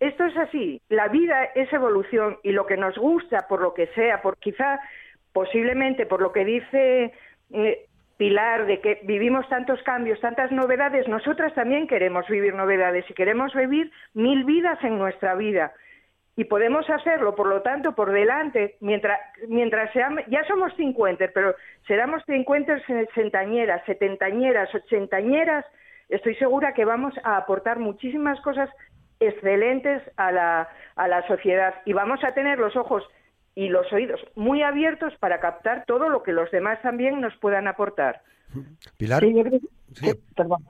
[0.00, 3.88] esto es así, la vida es evolución y lo que nos gusta, por lo que
[3.88, 4.80] sea, por quizá
[5.32, 7.12] posiblemente por lo que dice
[7.52, 13.14] eh, Pilar, de que vivimos tantos cambios, tantas novedades, nosotras también queremos vivir novedades y
[13.14, 15.72] queremos vivir mil vidas en nuestra vida.
[16.34, 21.54] Y podemos hacerlo, por lo tanto, por delante, mientras, mientras seamos, ya somos 50, pero
[21.86, 25.64] seramos 50 sesentañeras, setentañeras, ochentañeras,
[26.08, 28.68] estoy segura que vamos a aportar muchísimas cosas
[29.20, 33.04] excelentes a la, a la sociedad y vamos a tener los ojos
[33.54, 37.66] y los oídos muy abiertos para captar todo lo que los demás también nos puedan
[37.66, 38.22] aportar.
[38.96, 39.22] Pilar.
[39.22, 39.42] Sí, yo
[39.94, 40.10] sí.
[40.36, 40.64] perdón.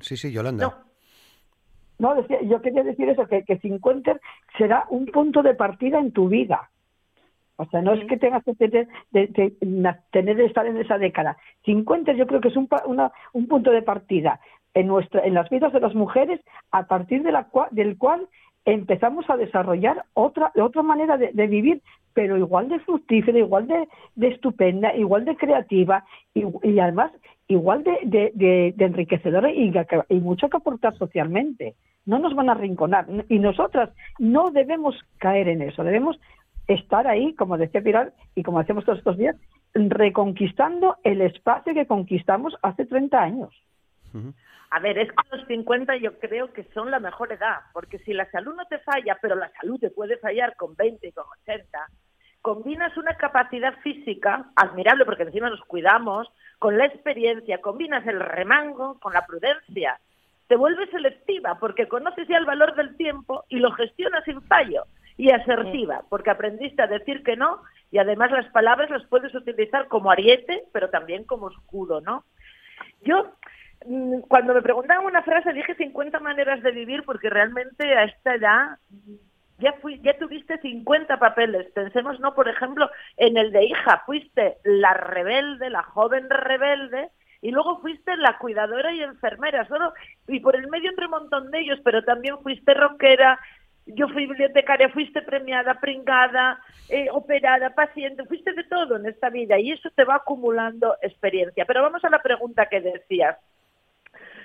[0.00, 0.84] Sí, sí, Yolanda.
[1.98, 2.14] No.
[2.14, 3.60] decía, yo quería decir eso, que, que
[4.56, 6.70] será un punto de partida en tu vida.
[7.56, 9.26] O sea, no es que tengas que tener, de,
[10.12, 11.36] tener estar en esa década.
[11.64, 14.38] 50 yo creo que es un, una, un punto de partida
[14.74, 18.28] en, nuestra, en las vidas de las mujeres a partir del cual
[18.64, 21.80] empezamos a desarrollar otra, otra manera de, vivir,
[22.12, 26.04] pero igual de fructífera, igual de, estupenda, igual de creativa
[26.34, 27.12] y, además
[27.46, 29.72] igual de, de, enriquecedora y,
[30.10, 31.76] y, mucho que aportar socialmente.
[32.04, 36.20] No nos van a rinconar y nosotras no debemos caer en eso, debemos
[36.66, 39.36] estar ahí, como decía Pilar y como hacemos todos estos días,
[39.74, 43.50] reconquistando el espacio que conquistamos hace 30 años.
[44.70, 48.12] A ver, es que los 50 yo creo que son la mejor edad, porque si
[48.12, 51.24] la salud no te falla, pero la salud te puede fallar con 20 y con
[51.42, 51.86] 80,
[52.42, 56.28] combinas una capacidad física admirable, porque encima nos cuidamos,
[56.58, 59.98] con la experiencia, combinas el remango con la prudencia,
[60.48, 64.84] te vuelves selectiva, porque conoces ya el valor del tiempo y lo gestionas sin fallo,
[65.16, 69.88] y asertiva, porque aprendiste a decir que no, y además las palabras las puedes utilizar
[69.88, 72.24] como ariete, pero también como escudo, ¿no?
[73.02, 73.32] Yo
[74.28, 78.78] cuando me preguntaban una frase dije 50 maneras de vivir porque realmente a esta edad
[79.58, 81.70] ya fui, ya tuviste 50 papeles.
[81.72, 87.10] Pensemos, no, por ejemplo, en el de hija, fuiste la rebelde, la joven rebelde,
[87.40, 89.92] y luego fuiste la cuidadora y enfermera, solo,
[90.26, 93.38] y por el medio entre un montón de ellos, pero también fuiste rockera,
[93.86, 99.58] yo fui bibliotecaria, fuiste premiada, pringada, eh, operada, paciente, fuiste de todo en esta vida,
[99.58, 101.64] y eso te va acumulando experiencia.
[101.64, 103.38] Pero vamos a la pregunta que decías.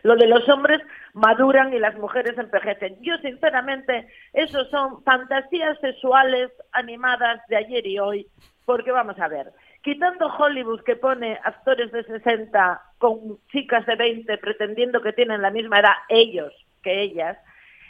[0.04, 0.82] Lo de los hombres
[1.14, 2.98] maduran y las mujeres envejecen.
[3.02, 8.28] Yo, sinceramente, eso son fantasías sexuales animadas de ayer y hoy,
[8.66, 14.38] porque vamos a ver, quitando Hollywood que pone actores de 60 con chicas de 20
[14.38, 17.38] pretendiendo que tienen la misma edad ellos que ellas,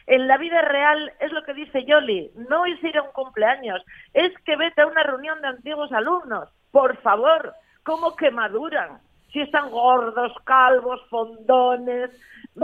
[0.05, 3.83] en la vida real es lo que dice Yoli, no es ir a un cumpleaños,
[4.13, 8.99] es que vete a una reunión de antiguos alumnos, por favor, ¿cómo que maduran?
[9.33, 12.11] Si están gordos, calvos, fondones.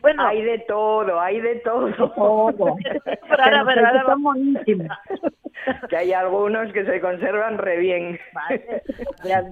[0.00, 1.90] Bueno, hay de todo, hay de todo.
[2.12, 2.76] todo.
[5.88, 8.20] que hay algunos que se conservan re bien.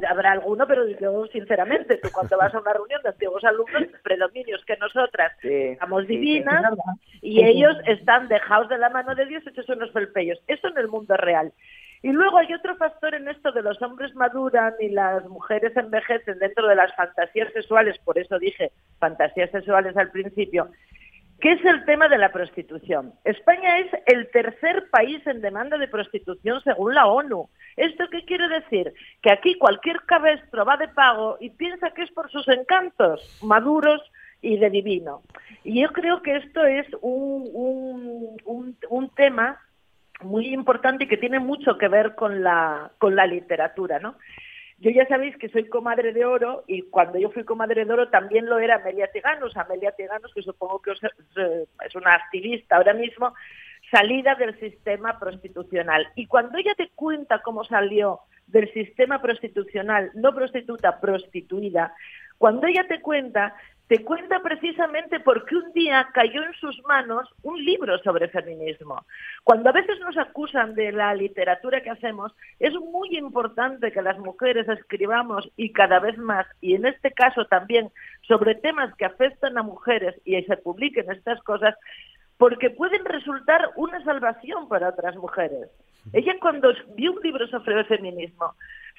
[0.06, 4.62] Habrá, alguno, pero yo sinceramente, tú cuando vas a una reunión de antiguos alumnos, predominios
[4.66, 5.32] que nosotras
[5.80, 6.74] somos divinas
[7.22, 10.38] y ellos están dejados de la mano de Dios hechos unos felpellos.
[10.48, 11.52] Eso en el mundo real.
[12.02, 16.38] Y luego hay otro factor en esto de los hombres maduran y las mujeres envejecen
[16.40, 20.68] dentro de las fantasías sexuales, por eso dije fantasías sexuales al principio,
[21.40, 23.14] que es el tema de la prostitución.
[23.24, 27.48] España es el tercer país en demanda de prostitución según la ONU.
[27.76, 28.92] ¿Esto qué quiere decir?
[29.22, 34.02] Que aquí cualquier cabestro va de pago y piensa que es por sus encantos maduros
[34.40, 35.22] y de divino.
[35.62, 39.60] Y yo creo que esto es un, un, un, un tema
[40.22, 44.16] muy importante y que tiene mucho que ver con la, con la literatura, ¿no?
[44.78, 48.08] Yo ya sabéis que soy comadre de oro y cuando yo fui comadre de oro
[48.08, 49.56] también lo era Amelia Tiganos.
[49.56, 53.32] Amelia Tiganos, que supongo que es una activista ahora mismo,
[53.92, 56.08] salida del sistema prostitucional.
[56.16, 61.94] Y cuando ella te cuenta cómo salió del sistema prostitucional, no prostituta, prostituida,
[62.38, 63.54] cuando ella te cuenta,
[63.88, 69.04] te cuenta precisamente porque un día cayó en sus manos un libro sobre feminismo.
[69.44, 74.18] Cuando a veces nos acusan de la literatura que hacemos, es muy importante que las
[74.18, 77.90] mujeres escribamos y cada vez más, y en este caso también
[78.22, 81.74] sobre temas que afectan a mujeres y se publiquen estas cosas,
[82.38, 85.68] porque pueden resultar una salvación para otras mujeres.
[86.12, 88.54] Ella cuando vio un libro sobre el feminismo,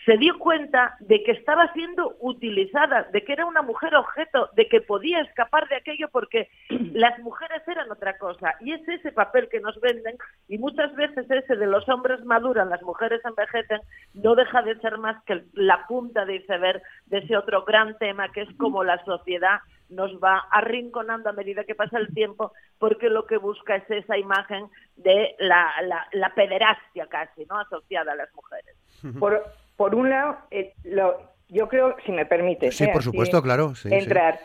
[0.06, 4.68] se dio cuenta de que estaba siendo utilizada, de que era una mujer objeto, de
[4.68, 6.50] que podía escapar de aquello porque
[6.94, 8.56] las mujeres eran otra cosa.
[8.62, 12.70] Y es ese papel que nos venden y muchas veces ese de los hombres maduran,
[12.70, 13.82] las mujeres envejecen,
[14.14, 18.32] no deja de ser más que la punta de iceberg de ese otro gran tema
[18.32, 23.10] que es como la sociedad nos va arrinconando a medida que pasa el tiempo, porque
[23.10, 25.72] lo que busca es esa imagen de la,
[26.12, 27.60] la, pederastia casi, ¿no?
[27.60, 28.76] Asociada a las mujeres.
[29.20, 29.44] Por,
[29.76, 31.18] por un lado, eh, lo,
[31.50, 32.72] yo creo, si me permite.
[32.72, 33.74] Sí, por supuesto, claro.
[33.86, 34.40] entrar.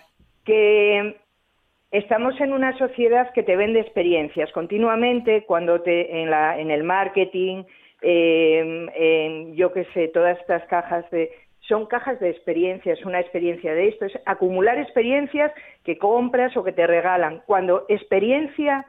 [0.44, 1.16] Que
[1.90, 6.84] estamos en una sociedad que te vende experiencias continuamente cuando te en, la, en el
[6.84, 7.64] marketing,
[8.00, 11.30] en, yo qué sé, todas estas cajas de
[11.68, 15.52] son cajas de experiencias, una experiencia de esto, es acumular experiencias
[15.84, 17.42] que compras o que te regalan.
[17.44, 18.86] Cuando experiencia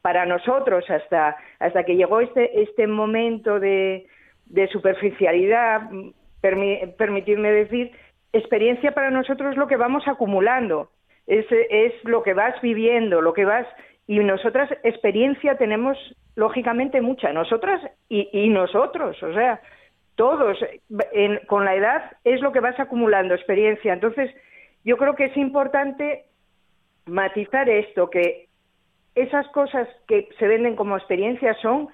[0.00, 4.06] para nosotros hasta, hasta que llegó este, este momento de,
[4.46, 5.82] de superficialidad,
[6.40, 7.92] permitirme decir,
[8.32, 10.90] experiencia para nosotros es lo que vamos acumulando,
[11.26, 13.66] es, es lo que vas viviendo, lo que vas...
[14.06, 15.96] Y nosotras experiencia tenemos
[16.36, 19.60] lógicamente mucha, nosotras y, nosotros, o sea,
[20.14, 20.58] todos,
[21.46, 23.92] con la edad es lo que vas acumulando, experiencia.
[23.92, 24.30] Entonces,
[24.84, 26.24] yo creo que es importante
[27.06, 28.48] matizar esto, que
[29.14, 31.88] esas cosas que se venden como experiencia son,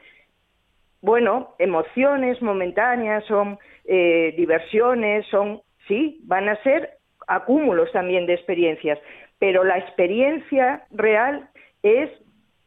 [1.02, 8.98] bueno, emociones momentáneas, son eh, diversiones, son, sí, van a ser acúmulos también de experiencias,
[9.38, 11.48] pero la experiencia real
[11.82, 12.10] es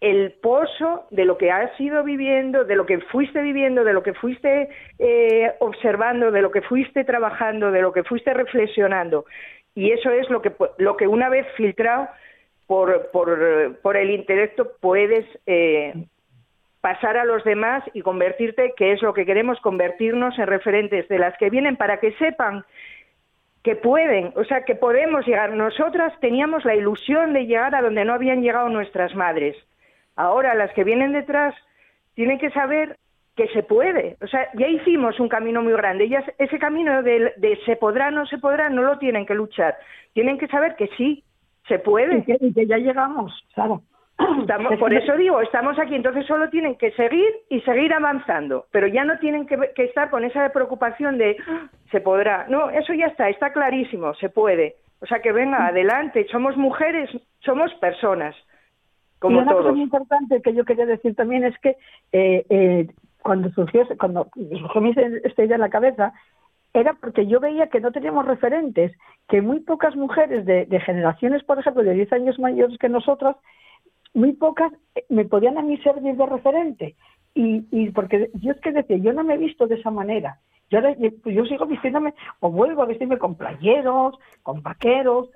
[0.02, 4.04] el pozo de lo que has ido viviendo, de lo que fuiste viviendo, de lo
[4.04, 4.68] que fuiste
[5.00, 9.26] eh, observando, de lo que fuiste trabajando, de lo que fuiste reflexionando.
[9.76, 12.10] Y eso es lo que, lo que una vez filtrado
[12.68, 15.94] por, por, por el intelecto puedes eh,
[16.84, 21.18] pasar a los demás y convertirte, que es lo que queremos, convertirnos en referentes de
[21.18, 22.66] las que vienen para que sepan
[23.64, 25.54] que pueden, o sea, que podemos llegar.
[25.54, 29.56] Nosotras teníamos la ilusión de llegar a donde no habían llegado nuestras madres
[30.16, 31.56] Ahora las que vienen detrás
[32.16, 32.98] tienen que saber
[33.36, 34.18] que se puede.
[34.22, 36.04] O sea, ya hicimos un camino muy grande.
[36.04, 37.34] Ellas, ese camino de,
[37.66, 39.76] se podrá, no se podrá, no lo tienen que luchar.
[40.14, 41.24] Tienen que saber que sí,
[41.68, 42.18] se puede.
[42.18, 43.34] Y que, ya llegamos,
[44.46, 44.78] claro.
[44.78, 49.04] por eso digo, estamos aquí, entonces solo tienen que seguir y seguir avanzando, pero ya
[49.04, 52.46] no tienen que, que estar con esa preocupación de ah, se podrá.
[52.50, 54.76] No, eso ya está, está clarísimo, se puede.
[55.02, 57.10] O sea, que venga adelante, somos mujeres,
[57.42, 58.36] somos personas
[59.30, 61.78] y una cosa muy importante que yo quería decir también es que
[62.12, 62.88] eh, eh,
[63.22, 66.14] cuando surgió, cuando surgió esta idea en la cabeza,
[66.74, 68.92] era porque yo veía que no teníamos referentes,
[69.30, 73.38] que muy pocas mujeres de, generaciones, por ejemplo, de 10 años mayores que nosotras,
[74.14, 76.96] muy pocas eh, me podían a mí servir de referente.
[77.36, 80.40] Y, y porque yo es que decía, yo no me he visto de esa manera.
[80.70, 80.80] Yo,
[81.26, 85.30] yo sigo vistiéndome, o vuelvo a vestirme con playeros, con vaqueros,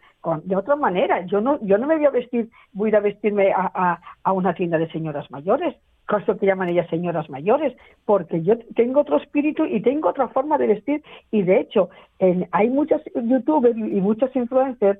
[0.43, 1.25] de otra manera.
[1.25, 4.33] Yo no, yo no me voy a vestir, voy a ir a vestirme a, a,
[4.33, 5.75] una tienda de señoras mayores,
[6.07, 10.57] cosa que llaman ellas señoras mayores, porque yo tengo otro espíritu y tengo otra forma
[10.57, 11.03] de vestir.
[11.31, 11.89] Y de hecho,
[12.51, 14.99] hay muchas youtubers y muchos influencers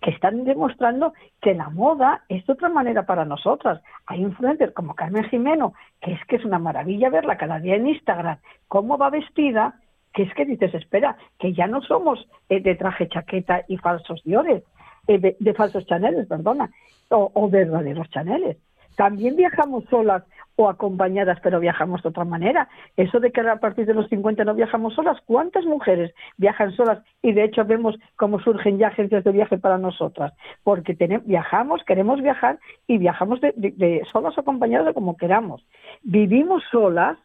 [0.00, 3.82] que están demostrando que la moda es de otra manera para nosotras.
[4.06, 7.88] Hay influencers como Carmen Jimeno, que es que es una maravilla verla cada día en
[7.88, 9.74] Instagram, cómo va vestida,
[10.12, 14.22] que es que dices, espera, que ya no somos eh, de traje chaqueta y falsos
[14.24, 14.64] diores,
[15.06, 16.70] eh, de, falsos chaneles, perdona,
[17.10, 18.56] o, verdaderos chaneles.
[18.96, 20.24] También viajamos solas
[20.56, 22.68] o acompañadas, pero viajamos de otra manera.
[22.96, 26.98] Eso de que a partir de los 50 no viajamos solas, ¿cuántas mujeres viajan solas?
[27.22, 30.32] Y de hecho vemos cómo surgen ya agencias de viaje para nosotras,
[30.62, 35.64] porque tenemos, viajamos, queremos viajar y viajamos de, de solas o acompañadas de como queramos.
[36.02, 37.18] Vivimos solas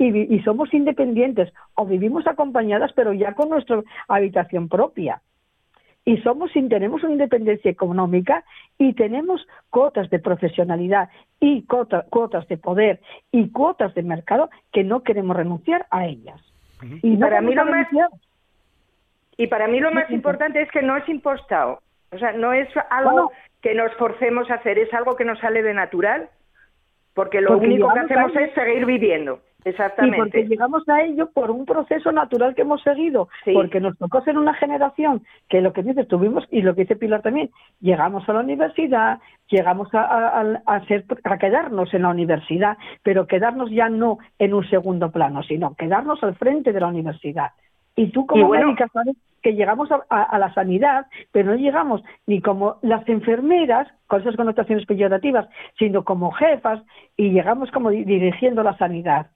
[0.00, 5.20] y, somos independientes o vivimos acompañadas pero ya con nuestra habitación propia
[6.04, 8.44] y somos tenemos una independencia económica
[8.78, 11.08] y tenemos cuotas de profesionalidad
[11.38, 16.40] y cuotas de poder y cuotas de mercado que no queremos renunciar a ellas.
[17.02, 17.86] Y para mí lo más
[19.36, 21.80] y para mí lo más importante es que no es impostado,
[22.12, 23.32] o sea, no es algo
[23.62, 26.28] que nos forcemos a hacer, es algo que nos sale de natural,
[27.14, 29.40] porque lo único que hacemos es seguir viviendo.
[29.64, 30.16] Exactamente.
[30.16, 34.22] Y porque llegamos a ello por un proceso natural que hemos seguido, porque nos tocó
[34.22, 38.28] ser una generación que lo que dices tuvimos y lo que dice Pilar también, llegamos
[38.28, 39.18] a la universidad,
[39.48, 44.54] llegamos a, a, a, ser, a quedarnos en la universidad, pero quedarnos ya no en
[44.54, 47.50] un segundo plano, sino quedarnos al frente de la universidad.
[47.96, 52.76] Y tú como médica sabes que llegamos a, la sanidad, pero no llegamos ni como
[52.82, 56.82] las enfermeras, con esas connotaciones peyorativas, sino como jefas
[57.16, 59.28] y llegamos como dirigiendo la sanidad.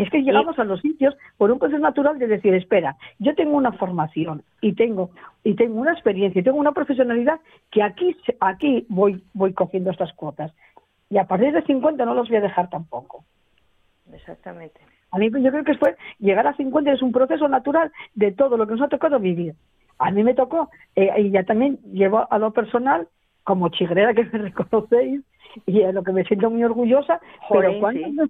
[0.00, 3.56] Es que llegamos a los sitios por un proceso natural de decir, espera, yo tengo
[3.56, 5.10] una formación y tengo
[5.44, 7.38] y tengo una experiencia y tengo una profesionalidad
[7.70, 10.52] que aquí aquí voy voy cogiendo estas cuotas.
[11.10, 13.24] Y a partir de 50 no los voy a dejar tampoco.
[14.10, 14.80] Exactamente.
[15.10, 18.56] A mí yo creo que fue llegar a 50 es un proceso natural de todo
[18.56, 19.54] lo que nos ha tocado vivir.
[19.98, 23.06] A mí me tocó, eh, y ya también llevo a lo personal,
[23.44, 25.20] como chigrera que me reconocéis,
[25.66, 27.20] y a lo que me siento muy orgullosa,
[27.50, 28.26] pero cuando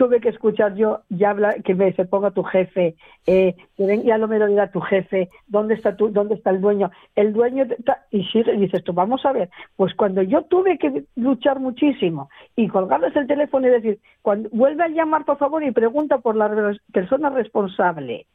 [0.00, 2.96] tuve que escuchar yo ya habla, que me se ponga tu jefe,
[3.26, 6.62] eh, que ya lo me lo dirá tu jefe, ¿dónde está tu, dónde está el
[6.62, 6.90] dueño?
[7.16, 7.66] El dueño,
[8.10, 12.68] y si dices tú, vamos a ver, pues cuando yo tuve que luchar muchísimo y
[12.68, 16.50] colgarles el teléfono y decir, cuando vuelve a llamar por favor y pregunta por la
[16.94, 18.26] persona responsable,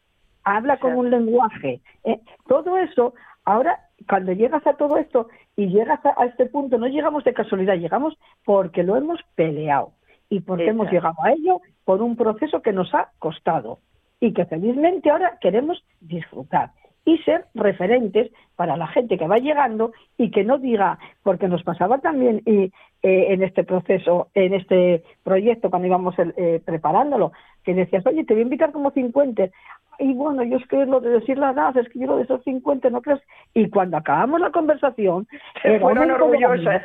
[0.44, 6.00] habla con un lenguaje, eh, todo eso, ahora cuando llegas a todo esto y llegas
[6.06, 9.95] a este punto, no llegamos de casualidad, llegamos porque lo hemos peleado
[10.30, 13.80] y porque hemos llegado a ello por un proceso que nos ha costado
[14.20, 16.72] y que felizmente ahora queremos disfrutar
[17.06, 21.64] y ser referentes para la gente que va llegando y que no diga, porque nos
[21.64, 22.72] pasaba también y,
[23.04, 27.32] eh, en este proceso, en este proyecto, cuando íbamos eh, preparándolo,
[27.66, 29.50] que decías, oye, te voy a invitar como 50.
[29.98, 32.24] Y bueno, yo es que lo de decir la edad, es que yo lo de
[32.24, 33.22] esos 50, ¿no crees?
[33.54, 35.28] Y cuando acabamos la conversación...
[35.82, 36.84] fueron orgullosas.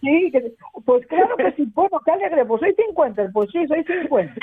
[0.00, 0.32] Sí,
[0.84, 4.34] pues claro que sí, bueno, qué alegre, pues soy 50, pues sí, soy 50.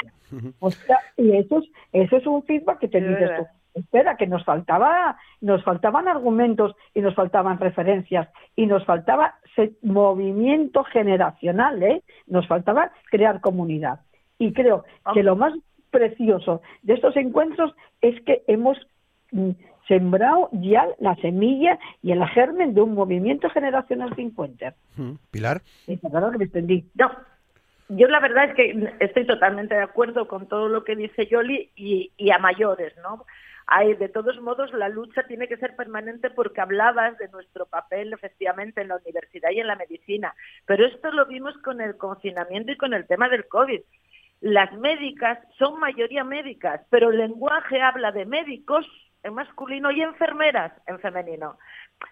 [0.59, 0.87] Pues,
[1.17, 3.45] y eso es, eso es un feedback que te dices tú
[3.75, 9.35] espera, que nos faltaba, nos faltaban argumentos y nos faltaban referencias y nos faltaba
[9.81, 12.03] movimiento generacional, ¿eh?
[12.27, 13.99] nos faltaba crear comunidad.
[14.37, 14.83] Y creo
[15.13, 15.53] que lo más
[15.91, 18.77] precioso de estos encuentros es que hemos
[19.31, 19.51] mm,
[19.87, 24.73] sembrado ya la semilla y el germen de un movimiento generacional 50.
[25.31, 25.61] Pilar.
[25.85, 26.85] que me extendí.
[26.95, 27.11] No,
[27.89, 31.71] yo la verdad es que estoy totalmente de acuerdo con todo lo que dice Yoli
[31.75, 33.25] y, y a mayores, ¿no?
[33.67, 38.13] Hay, de todos modos, la lucha tiene que ser permanente porque hablabas de nuestro papel
[38.13, 40.35] efectivamente en la universidad y en la medicina.
[40.65, 43.81] Pero esto lo vimos con el confinamiento y con el tema del COVID.
[44.41, 48.85] Las médicas son mayoría médicas, pero el lenguaje habla de médicos
[49.23, 51.57] en masculino y enfermeras en femenino.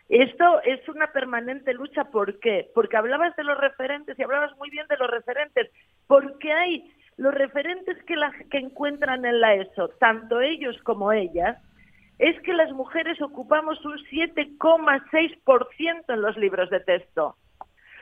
[0.09, 2.05] Esto es una permanente lucha.
[2.05, 2.69] ¿Por qué?
[2.73, 5.69] Porque hablabas de los referentes y hablabas muy bien de los referentes.
[6.07, 8.15] Porque hay los referentes que,
[8.49, 11.57] que encuentran en la ESO, tanto ellos como ellas,
[12.17, 17.35] es que las mujeres ocupamos un 7,6% en los libros de texto.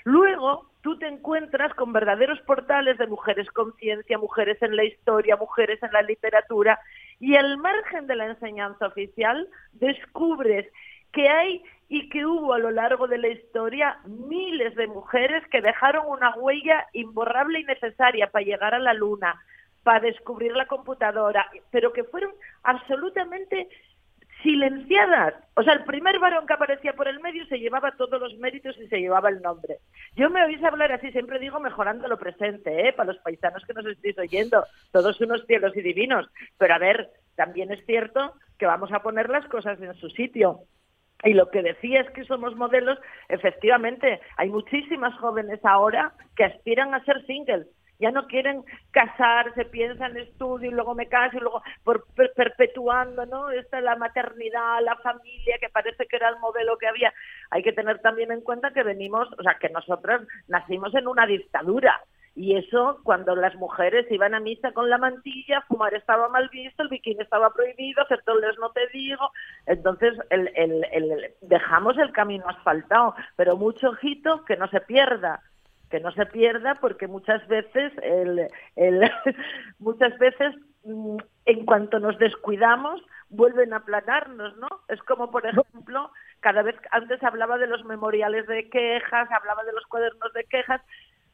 [0.04, 5.36] Luego, tú te encuentras con verdaderos portales de mujeres con ciencia, mujeres en la historia,
[5.36, 6.80] mujeres en la literatura,
[7.20, 10.68] y al margen de la enseñanza oficial descubres
[11.12, 15.62] que hay y que hubo a lo largo de la historia miles de mujeres que
[15.62, 19.40] dejaron una huella imborrable y necesaria para llegar a la luna,
[19.84, 22.32] para descubrir la computadora, pero que fueron
[22.64, 23.68] absolutamente
[24.42, 25.34] silenciadas.
[25.56, 28.78] O sea, el primer varón que aparecía por el medio se llevaba todos los méritos
[28.78, 29.78] y se llevaba el nombre.
[30.16, 32.94] Yo me oís hablar así, siempre digo mejorando lo presente, ¿eh?
[32.94, 36.28] para los paisanos que nos estéis oyendo, todos unos cielos y divinos.
[36.58, 40.62] Pero a ver, también es cierto que vamos a poner las cosas en su sitio.
[41.24, 42.98] Y lo que decía es que somos modelos,
[43.30, 47.68] efectivamente, hay muchísimas jóvenes ahora que aspiran a ser singles.
[48.02, 51.62] Ya no quieren casarse, piensan estudio y luego me caso y luego
[52.36, 53.50] perpetuando, ¿no?
[53.52, 57.14] Esta la maternidad, la familia, que parece que era el modelo que había.
[57.52, 61.26] Hay que tener también en cuenta que venimos, o sea, que nosotros nacimos en una
[61.26, 62.02] dictadura
[62.34, 66.82] y eso, cuando las mujeres iban a misa con la mantilla, fumar estaba mal visto,
[66.82, 69.32] el bikini estaba prohibido, hacer toles no te digo.
[69.66, 75.42] Entonces, el, el, el, dejamos el camino asfaltado, pero mucho ojito que no se pierda
[75.92, 78.50] que no se pierda porque muchas veces el,
[79.80, 84.68] muchas veces mm, en cuanto nos descuidamos vuelven a aplanarnos, ¿no?
[84.88, 89.74] Es como por ejemplo, cada vez antes hablaba de los memoriales de quejas, hablaba de
[89.74, 90.82] los cuadernos de quejas,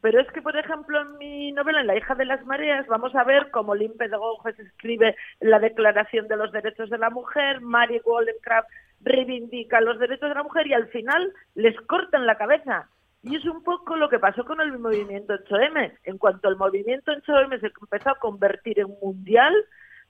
[0.01, 3.15] pero es que, por ejemplo, en mi novela, En la hija de las mareas, vamos
[3.15, 7.99] a ver cómo Lynn se escribe la Declaración de los Derechos de la Mujer, Mary
[8.05, 8.69] Wollstonecraft
[9.01, 12.89] reivindica los derechos de la mujer y al final les cortan la cabeza.
[13.27, 15.97] Y es un poco lo que pasó con el movimiento 8M.
[16.05, 19.53] En cuanto el movimiento 8M se empezó a convertir en mundial,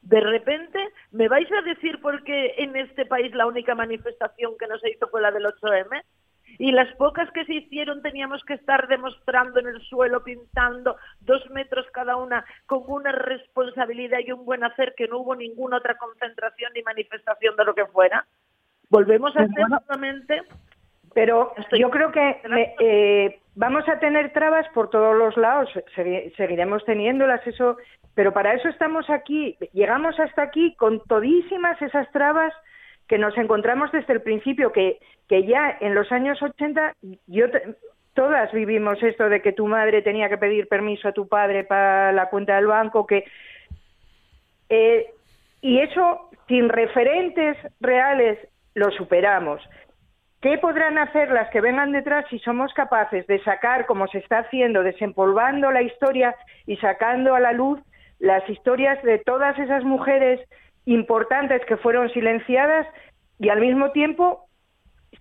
[0.02, 0.80] de repente,
[1.12, 4.92] ¿me vais a decir por qué en este país la única manifestación que no se
[4.92, 6.04] hizo fue la del 8M?
[6.60, 11.48] y las pocas que se hicieron teníamos que estar demostrando en el suelo, pintando dos
[11.52, 15.98] metros cada una, con una responsabilidad y un buen hacer que no hubo ninguna otra
[15.98, 18.26] concentración ni manifestación de lo que fuera.
[18.90, 20.42] volvemos a ser nuevamente
[21.18, 22.42] pero yo creo que
[22.80, 27.78] eh, vamos a tener trabas por todos los lados, seguiremos teniéndolas, eso,
[28.14, 32.54] pero para eso estamos aquí, llegamos hasta aquí con todísimas esas trabas
[33.08, 36.94] que nos encontramos desde el principio, que, que ya en los años 80
[37.26, 37.46] yo
[38.14, 42.12] todas vivimos esto de que tu madre tenía que pedir permiso a tu padre para
[42.12, 43.24] la cuenta del banco, que
[44.70, 45.08] eh,
[45.62, 48.38] y eso sin referentes reales
[48.76, 49.68] lo superamos.
[50.42, 54.40] ¿Qué podrán hacer las que vengan detrás si somos capaces de sacar, como se está
[54.40, 56.36] haciendo, desempolvando la historia
[56.68, 57.80] y sacando a la luz
[58.20, 60.40] las historias de todas esas mujeres
[60.86, 62.86] importantes que fueron silenciadas
[63.40, 64.46] y al mismo tiempo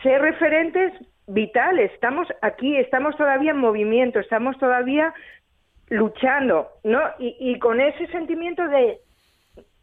[0.02, 0.92] ser referentes
[1.26, 1.92] vitales?
[1.94, 5.14] Estamos aquí, estamos todavía en movimiento, estamos todavía
[5.88, 7.00] luchando, ¿no?
[7.18, 8.98] Y, y con ese sentimiento de,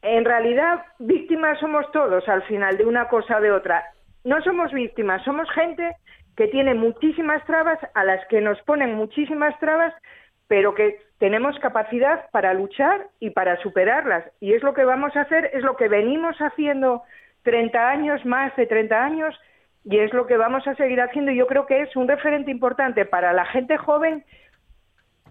[0.03, 3.92] en realidad, víctimas somos todos al final de una cosa o de otra
[4.23, 5.95] no somos víctimas, somos gente
[6.35, 9.93] que tiene muchísimas trabas, a las que nos ponen muchísimas trabas,
[10.47, 14.25] pero que tenemos capacidad para luchar y para superarlas.
[14.39, 17.03] Y es lo que vamos a hacer, es lo que venimos haciendo
[17.43, 19.35] 30 años, más de 30 años,
[19.85, 21.31] y es lo que vamos a seguir haciendo.
[21.31, 24.23] Yo creo que es un referente importante para la gente joven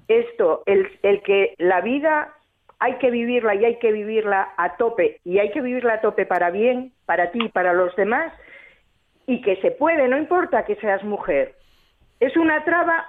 [0.09, 2.34] esto, el, el que la vida
[2.78, 6.26] hay que vivirla y hay que vivirla a tope, y hay que vivirla a tope
[6.26, 8.32] para bien, para ti y para los demás,
[9.27, 11.55] y que se puede, no importa que seas mujer.
[12.20, 13.07] Es una traba,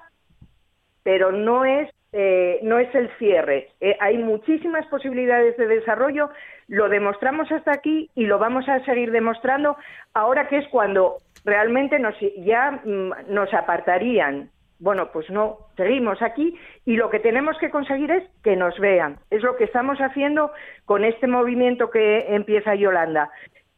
[1.04, 3.70] pero no es, eh, no es el cierre.
[3.82, 6.30] Eh, hay muchísimas posibilidades de desarrollo,
[6.68, 9.78] lo demostramos hasta aquí y lo vamos a seguir demostrando
[10.14, 14.50] ahora que es cuando realmente nos, ya mm, nos apartarían.
[14.80, 19.18] Bueno, pues no, seguimos aquí y lo que tenemos que conseguir es que nos vean.
[19.30, 20.52] Es lo que estamos haciendo
[20.86, 23.30] con este movimiento que empieza Yolanda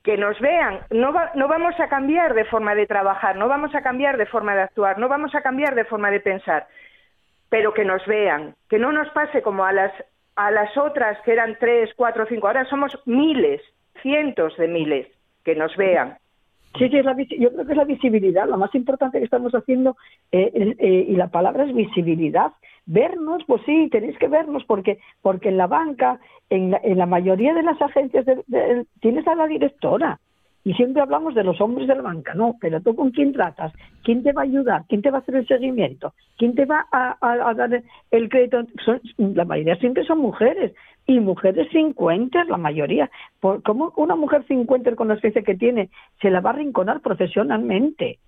[0.05, 0.81] que nos vean.
[0.91, 4.55] No, no vamos a cambiar de forma de trabajar, no vamos a cambiar de forma
[4.55, 6.67] de actuar, no vamos a cambiar de forma de pensar,
[7.49, 9.91] pero que nos vean, que no nos pase como a las,
[10.35, 13.61] a las otras que eran tres, cuatro, cinco, ahora somos miles,
[14.03, 15.07] cientos de miles,
[15.43, 16.17] que nos vean.
[16.77, 19.53] Sí, sí, es la, yo creo que es la visibilidad, lo más importante que estamos
[19.53, 19.97] haciendo,
[20.31, 22.51] eh, eh, y la palabra es visibilidad.
[22.85, 26.19] Vernos, pues sí, tenéis que vernos, porque, porque en la banca,
[26.49, 28.25] en la, en la mayoría de las agencias,
[28.99, 30.19] tienes a la directora,
[30.63, 33.71] y siempre hablamos de los hombres de la banca, no, pero tú con quién tratas,
[34.03, 36.87] quién te va a ayudar, quién te va a hacer el seguimiento, quién te va
[36.91, 38.63] a, dar el crédito.
[39.17, 40.73] la mayoría siempre son mujeres,
[41.07, 43.09] y mujeres 50, la mayoría.
[43.39, 45.89] ¿Cómo una mujer 50 con la experiencia que tiene
[46.21, 48.19] se la va a rinconar profesionalmente?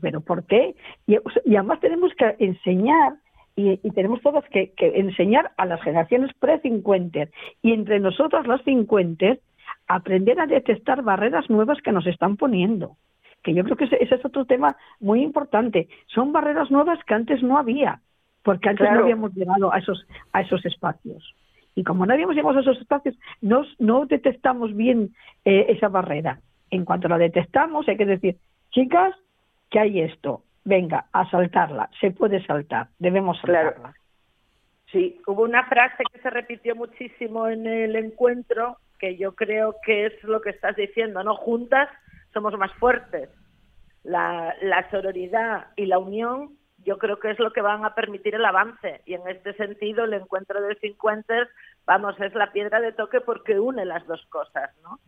[0.00, 0.74] ¿Pero por qué?
[1.06, 1.16] Y,
[1.54, 3.14] además tenemos que enseñar
[3.56, 7.28] y, tenemos todas que, enseñar a las generaciones pre-50
[7.62, 9.36] y entre nosotras las 50
[9.86, 12.96] aprender a detectar barreras nuevas que nos están poniendo.
[13.42, 15.88] Que yo creo que ese, es otro tema muy importante.
[16.06, 18.00] Son barreras nuevas que antes no había,
[18.42, 21.34] porque antes no habíamos llegado a esos, a esos espacios.
[21.74, 25.10] Y como no habíamos llegado a esos espacios, no, no detectamos bien
[25.44, 26.40] eh, esa barrera.
[26.70, 28.36] En cuanto la detectamos, hay que decir,
[28.70, 29.14] chicas,
[29.70, 33.94] que hay esto, venga, a saltarla, se puede saltar, debemos saltarla.
[34.92, 40.06] Sí, hubo una frase que se repitió muchísimo en el encuentro, que yo creo que
[40.06, 41.36] es lo que estás diciendo, ¿no?
[41.36, 41.88] Juntas
[42.32, 43.30] somos más fuertes.
[44.02, 48.34] La, la sororidad y la unión yo creo que es lo que van a permitir
[48.34, 49.02] el avance.
[49.04, 51.48] Y en este sentido, el encuentro de 50,
[51.86, 54.98] vamos, es la piedra de toque porque une las dos cosas, ¿no?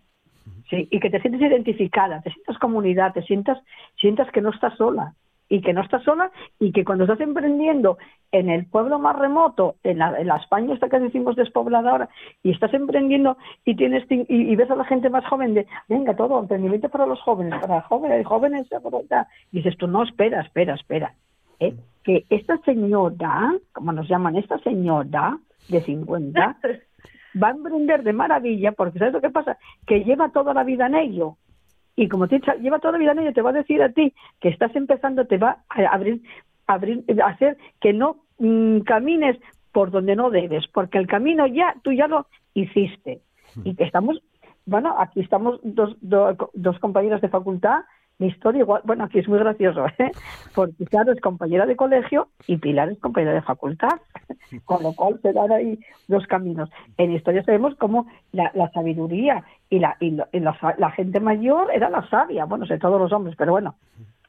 [0.68, 3.58] Sí, y que te sientes identificada, te sientas comunidad, te sientas,
[3.96, 5.14] sientas que no estás sola
[5.52, 7.98] y que no estás sola y que cuando estás emprendiendo
[8.32, 12.08] en el pueblo más remoto, en la, en la España esta que decimos despoblada ahora,
[12.42, 13.36] y estás emprendiendo
[13.66, 17.20] y tienes y, ves a la gente más joven de, venga, todo, emprendimiento para los
[17.20, 18.66] jóvenes, para jóvenes, jóvenes,
[19.50, 21.12] y dices tú, no, espera, espera, espera,
[21.60, 21.74] ¿eh?
[22.02, 25.36] que esta señora, como nos llaman, esta señora
[25.68, 26.56] de 50,
[27.42, 29.58] va a emprender de maravilla, porque ¿sabes lo que pasa?
[29.86, 31.36] Que lleva toda la vida en ello.
[31.96, 34.14] Y como te lleva toda la vida en ello, te va a decir a ti
[34.40, 36.22] que estás empezando, te va a abrir,
[36.66, 39.36] abrir hacer que no mm, camines
[39.72, 43.20] por donde no debes, porque el camino ya, tú ya lo hiciste.
[43.64, 44.22] Y que estamos,
[44.64, 47.82] bueno, aquí estamos dos, dos, dos compañeras de facultad
[48.22, 50.12] mi historia igual, bueno, aquí es muy gracioso, ¿eh?
[50.54, 53.98] porque claro, es compañera de colegio y Pilar es compañera de facultad,
[54.64, 56.70] con lo cual se dan ahí dos caminos.
[56.98, 62.44] En historia sabemos cómo la, sabiduría y, la, y, la, gente mayor era la sabia,
[62.44, 63.74] bueno, sé todos los hombres, pero bueno.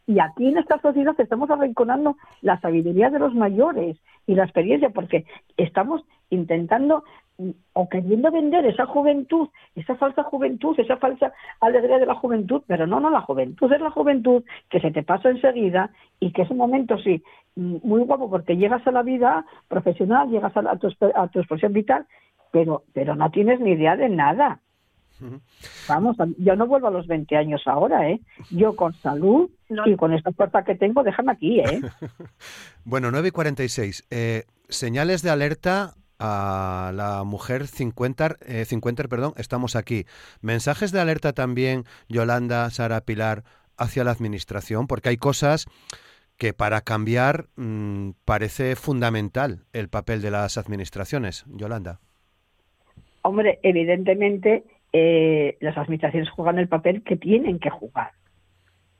[0.07, 4.89] Y aquí en esta sociedad estamos arrinconando la sabiduría de los mayores y la experiencia,
[4.89, 5.25] porque
[5.55, 7.03] estamos intentando
[7.73, 12.85] o queriendo vender esa juventud, esa falsa juventud, esa falsa alegría de la juventud, pero
[12.85, 16.49] no, no, la juventud es la juventud que se te pasa enseguida y que es
[16.51, 17.23] un momento, sí,
[17.55, 22.05] muy guapo porque llegas a la vida profesional, llegas a, tu, a tu expresión vital,
[22.51, 24.59] pero, pero no tienes ni idea de nada.
[25.87, 28.19] Vamos, yo no vuelvo a los 20 años ahora, ¿eh?
[28.49, 29.49] Yo con salud
[29.85, 31.81] y con esta fuerza que tengo, déjame aquí, ¿eh?
[32.83, 34.07] bueno, 9 y 46.
[34.11, 40.05] Eh, señales de alerta a la mujer 50, eh, 50, perdón, estamos aquí.
[40.41, 43.43] Mensajes de alerta también, Yolanda, Sara, Pilar,
[43.77, 45.65] hacia la administración, porque hay cosas
[46.37, 51.45] que para cambiar mmm, parece fundamental el papel de las administraciones.
[51.47, 51.99] Yolanda.
[53.21, 58.11] Hombre, evidentemente eh, las administraciones juegan el papel que tienen que jugar,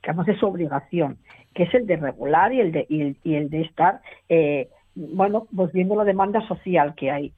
[0.02, 1.18] que además es su obligación,
[1.54, 5.72] que es el de regular y el de, y el, de estar, eh, bueno, pues
[5.72, 7.32] viendo la demanda social que hay.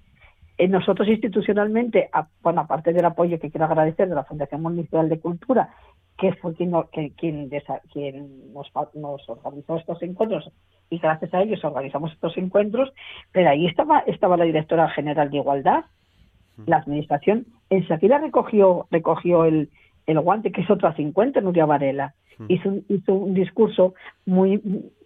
[0.59, 2.09] Eh, nosotros institucionalmente,
[2.43, 5.69] bueno, aparte del apoyo que quiero agradecer de la Fundación Municipal de Cultura,
[6.17, 7.51] que fue quien, que, quien,
[7.93, 10.51] quien nos, nos, organizó estos encuentros
[10.89, 12.91] y gracias a ellos organizamos estos encuentros,
[13.33, 15.85] pero ahí estaba, estaba la directora general de Igualdad,
[16.65, 19.69] la administración enseguida recogió, recogió el,
[20.07, 22.15] el guante, que es otra 50, Nuria Varela.
[22.49, 23.95] Hizo, un, hizo un discurso
[24.27, 24.61] muy,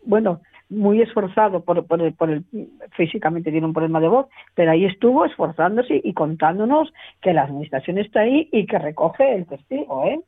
[0.04, 0.40] bueno,
[0.70, 2.44] muy esforzado por, por, el, por el,
[2.92, 7.98] físicamente tiene un problema de voz, pero ahí estuvo esforzándose y contándonos que la administración
[7.98, 10.20] está ahí y que recoge el testigo, ¿eh?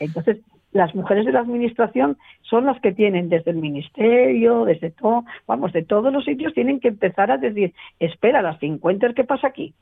[0.00, 0.38] Entonces,
[0.72, 5.72] las mujeres de la administración son las que tienen desde el ministerio, desde todo, vamos,
[5.74, 9.74] de todos los sitios tienen que empezar a decir, espera, las 50, ¿qué pasa aquí?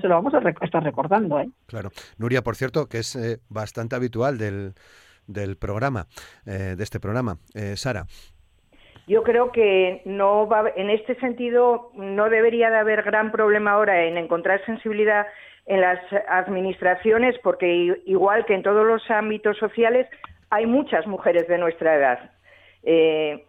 [0.00, 1.40] se lo vamos a estar recordando.
[1.40, 1.48] ¿eh?
[1.66, 1.90] Claro.
[2.18, 4.74] Nuria, por cierto, que es eh, bastante habitual del,
[5.26, 6.06] del programa,
[6.46, 7.38] eh, de este programa.
[7.54, 8.06] Eh, Sara.
[9.10, 14.04] Yo creo que no va, en este sentido no debería de haber gran problema ahora
[14.04, 15.26] en encontrar sensibilidad
[15.66, 15.98] en las
[16.28, 20.06] administraciones, porque igual que en todos los ámbitos sociales
[20.50, 22.30] hay muchas mujeres de nuestra edad.
[22.84, 23.44] Eh,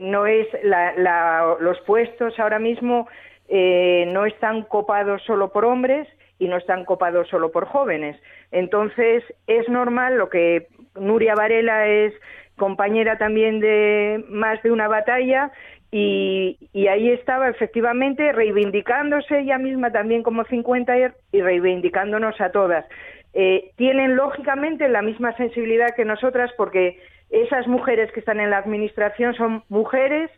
[0.00, 3.08] no es la, la, los puestos ahora mismo
[3.48, 6.06] eh, no están copados solo por hombres
[6.38, 8.16] y no están copados solo por jóvenes.
[8.52, 12.14] Entonces, es normal lo que Nuria Varela es
[12.56, 15.50] compañera también de más de una batalla
[15.90, 20.92] y, ahí estaba efectivamente reivindicándose ella misma también como 50
[21.32, 22.84] y reivindicándonos a todas.
[23.32, 27.00] Eh, tienen lógicamente la misma sensibilidad que nosotras porque
[27.30, 30.30] esas mujeres que están en la administración son mujeres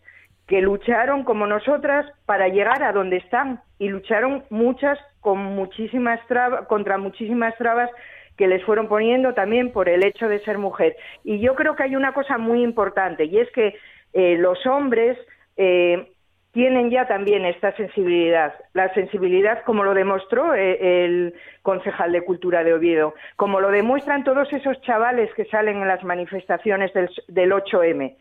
[0.47, 6.67] que lucharon como nosotras para llegar a donde están y lucharon muchas con muchísimas trabas,
[6.69, 7.91] contra muchísimas trabas
[8.37, 10.97] que les fueron poniendo también por el hecho de ser mujer.
[11.25, 13.75] Y yo creo que hay una cosa muy importante y es que
[14.13, 15.19] eh, los hombres
[15.57, 16.11] eh,
[16.53, 22.65] tienen ya también esta sensibilidad, la sensibilidad como lo demostró eh, el concejal de Cultura
[22.65, 27.53] de Oviedo, como lo demuestran todos esos chavales que salen en las manifestaciones del, del
[27.53, 28.15] 8M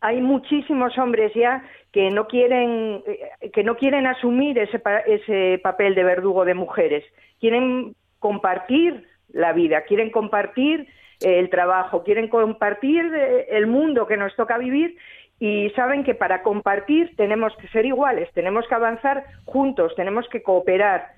[0.00, 5.94] hay muchísimos hombres ya que no quieren eh, que no quieren asumir ese, ese papel
[5.94, 7.04] de verdugo de mujeres
[7.40, 10.88] quieren compartir la vida quieren compartir
[11.20, 14.96] eh, el trabajo quieren compartir eh, el mundo que nos toca vivir
[15.40, 20.42] y saben que para compartir tenemos que ser iguales tenemos que avanzar juntos tenemos que
[20.42, 21.12] cooperar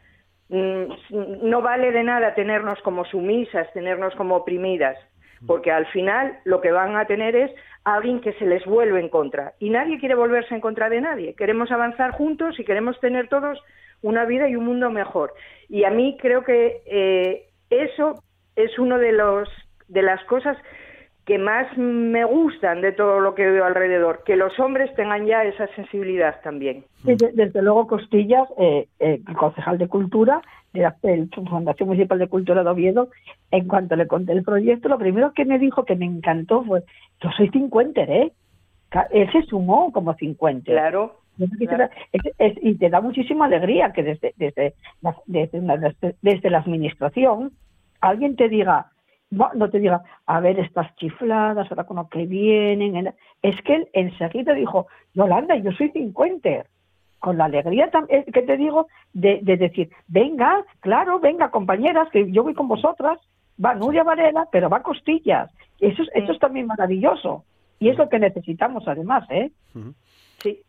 [0.49, 0.85] mm,
[1.43, 4.97] no vale de nada tenernos como sumisas tenernos como oprimidas
[5.47, 7.51] porque al final lo que van a tener es
[7.85, 9.55] alguien que se les vuelve en contra.
[9.59, 11.35] Y nadie quiere volverse en contra de nadie.
[11.35, 13.59] Queremos avanzar juntos y queremos tener todos
[14.03, 15.33] una vida y un mundo mejor.
[15.69, 18.23] Y a mí creo que eh, eso
[18.57, 19.49] es uno de los
[19.89, 20.57] de las cosas
[21.31, 25.45] que más me gustan de todo lo que veo alrededor, que los hombres tengan ya
[25.45, 26.85] esa sensibilidad también.
[27.05, 30.43] desde luego, Costillas, eh, eh, concejal de Cultura
[30.73, 30.97] de la,
[31.49, 33.11] Fundación Municipal de Cultura de Oviedo,
[33.51, 36.83] en cuanto le conté el proyecto, lo primero que me dijo que me encantó fue,
[37.23, 38.33] yo soy cincuenter, ¿eh?
[39.13, 40.75] Él se sumó como cincuenter.
[40.75, 41.20] Claro.
[42.63, 44.75] Y te da muchísima alegría que desde, desde,
[45.27, 47.53] desde, desde la administración
[48.01, 48.91] alguien te diga,
[49.31, 53.15] no te diga, a ver, estas chifladas, ahora con lo que vienen.
[53.43, 56.67] Es que él enseguida dijo, Yolanda, yo soy cincuenter.
[57.21, 62.55] Con la alegría que te digo de, decir, venga, claro, venga, compañeras, que yo voy
[62.55, 63.19] con vosotras.
[63.63, 65.51] Va Nuria Varela, pero va Costillas.
[65.81, 67.45] Eso, eso es también maravilloso.
[67.79, 69.51] Y es lo que necesitamos, además, ¿eh?
[70.39, 70.61] Sí.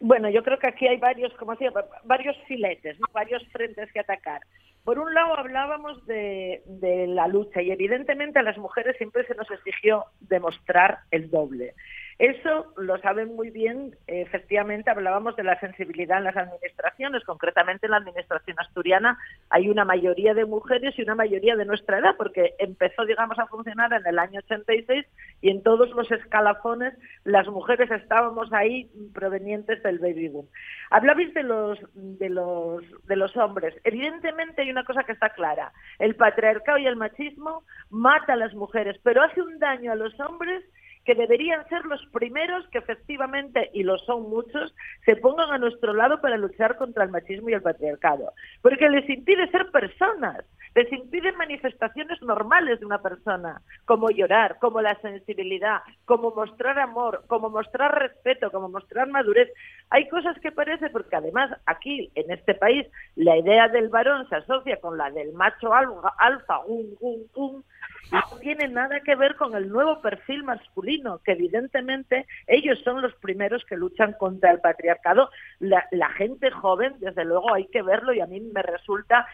[0.00, 1.72] Bueno, yo creo que aquí hay varios, como decía,
[2.04, 4.42] varios filetes, varios frentes que atacar.
[4.84, 6.62] Por un lado hablábamos de,
[7.08, 11.74] la lucha y evidentemente a las mujeres siempre se nos exigió demostrar el doble.
[12.18, 17.92] Eso lo saben muy bien, efectivamente hablábamos de la sensibilidad en las administraciones, concretamente en
[17.92, 19.18] la administración asturiana
[19.50, 23.46] hay una mayoría de mujeres y una mayoría de nuestra edad, porque empezó, digamos, a
[23.46, 25.06] funcionar en el año 86
[25.40, 26.94] y en todos los escalafones
[27.24, 30.48] las mujeres estábamos ahí provenientes del baby boom.
[30.90, 33.74] Hablabais de los, de los, de los hombres.
[33.84, 35.72] Evidentemente hay una cosa que está clara.
[35.98, 40.18] El patriarcado y el machismo mata a las mujeres, pero hace un daño a los
[40.20, 40.62] hombres
[41.04, 44.74] que deberían ser los primeros que efectivamente, y lo son muchos,
[45.04, 48.32] se pongan a nuestro lado para luchar contra el machismo y el patriarcado.
[48.60, 50.44] Porque les impide ser personas,
[50.74, 57.24] les impide manifestaciones normales de una persona, como llorar, como la sensibilidad, como mostrar amor,
[57.26, 59.50] como mostrar respeto, como mostrar madurez.
[59.90, 64.36] Hay cosas que parece, porque además aquí, en este país, la idea del varón se
[64.36, 67.64] asocia con la del macho alfa, alfa un, un, un,
[68.12, 73.14] no tiene nada que ver con el nuevo perfil masculino, que evidentemente ellos son los
[73.14, 75.30] primeros que luchan contra el patriarcado.
[75.60, 75.82] La,
[76.16, 79.26] gente joven, desde luego, hay que verlo y a mí me resulta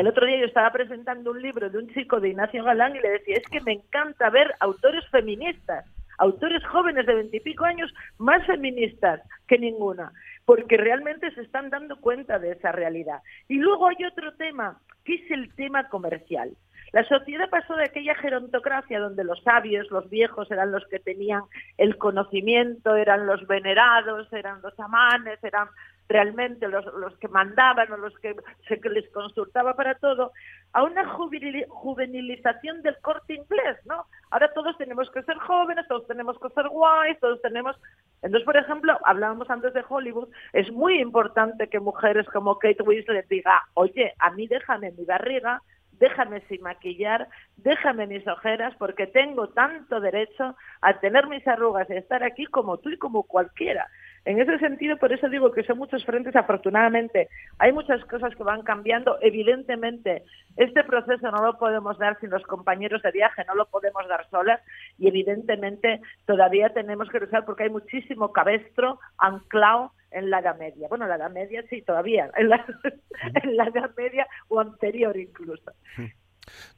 [0.00, 3.00] el otro día yo estaba presentando un libro de un chico de Ignacio Galán y
[3.00, 5.84] le decía, es que me encanta ver autores feministas,
[6.18, 10.12] autores jóvenes de veintipico años más feministas que ninguna,
[10.44, 13.20] porque realmente se están dando cuenta de esa realidad.
[13.48, 16.56] Y luego hay otro tema, que es el tema comercial.
[16.92, 21.42] La sociedad pasó de aquella gerontocracia donde los sabios, los viejos eran los que tenían
[21.78, 25.68] el conocimiento, eran los venerados, eran los amanes, eran
[26.08, 26.84] realmente los,
[27.18, 28.36] que mandaban o los que
[28.68, 30.32] se les consultaba para todo,
[30.72, 34.06] a una juvenilización del corte inglés, ¿no?
[34.30, 37.76] Ahora todos tenemos que ser jóvenes, todos tenemos que ser guays, todos tenemos...
[38.22, 43.28] Entonces, por ejemplo, hablábamos antes de Hollywood, es muy importante que mujeres como Kate Winslet
[43.28, 45.62] diga, oye, a mí déjame mi barriga,
[45.98, 51.94] déjame sin maquillar, déjame mis ojeras, porque tengo tanto derecho a tener mis arrugas y
[51.94, 53.88] estar aquí como tú y como cualquiera.
[54.26, 57.28] En ese sentido, por eso digo que son muchos frentes, afortunadamente.
[57.60, 59.18] Hay muchas cosas que van cambiando.
[59.22, 60.24] Evidentemente,
[60.56, 64.28] este proceso no lo podemos dar sin los compañeros de viaje, no lo podemos dar
[64.28, 64.60] solas
[64.98, 70.88] y evidentemente todavía tenemos que luchar porque hay muchísimo cabestro anclado en la Edad Media.
[70.88, 72.66] Bueno, la Edad Media sí, todavía, en la,
[73.44, 75.70] en la Edad Media o anterior incluso.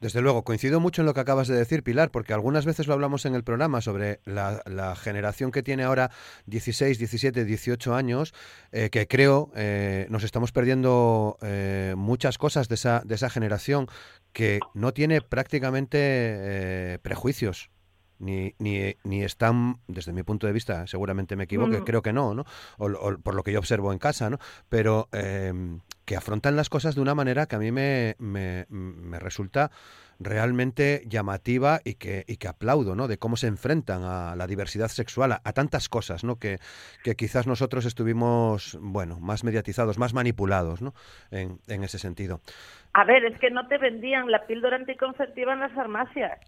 [0.01, 2.93] Desde luego, coincido mucho en lo que acabas de decir, Pilar, porque algunas veces lo
[2.93, 6.11] hablamos en el programa sobre la, generación que tiene ahora
[6.45, 8.33] 16, 17, 18 años,
[8.71, 13.87] eh, que creo eh, nos estamos perdiendo eh, muchas cosas de esa, de esa generación
[14.33, 17.71] que no tiene prácticamente prejuicios
[18.19, 22.33] ni, ni, ni, están, desde mi punto de vista, seguramente me equivoque, creo que no,
[22.33, 22.45] ¿no?
[22.77, 24.37] O, por lo que yo observo en casa, ¿no?
[24.67, 29.19] Pero em, que afrontan las cosas de una manera que a mí me, me, me
[29.19, 29.69] resulta
[30.19, 33.07] realmente llamativa y que, y que aplaudo, ¿no?
[33.07, 36.39] De cómo se enfrentan a la diversidad sexual, a, tantas cosas, ¿no?
[36.39, 36.57] Que,
[37.03, 40.95] que, quizás nosotros estuvimos, bueno, más mediatizados, más manipulados, ¿no?
[41.29, 42.41] En, en ese sentido.
[42.93, 46.39] A ver, es que no te vendían la píldora anticonceptiva en las farmacias.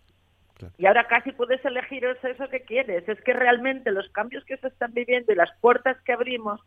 [0.80, 3.07] Y ahora casi puedes elegir el sexo que quieres.
[3.07, 6.62] Es que realmente los cambios que se están viviendo y las puertas que abrimos,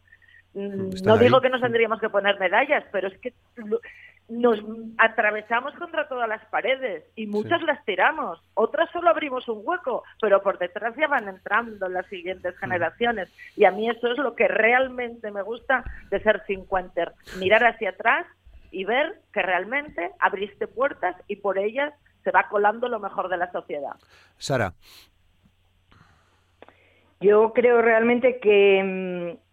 [0.54, 3.34] no digo que nos tendríamos que poner medallas, pero es que
[4.28, 4.58] nos
[4.98, 10.42] atravesamos contra todas las paredes y muchas las tiramos, otras solo abrimos un hueco, pero
[10.42, 13.28] por detrás ya van entrando las siguientes generaciones.
[13.56, 17.90] Y a mí eso es lo que realmente me gusta de ser cincuenter, mirar hacia
[17.90, 18.26] atrás
[18.70, 21.92] y ver que realmente abriste puertas y por ellas
[22.22, 23.96] se va colando lo mejor de la sociedad.
[24.38, 24.72] Sara.
[27.20, 29.44] Yo creo realmente que mm,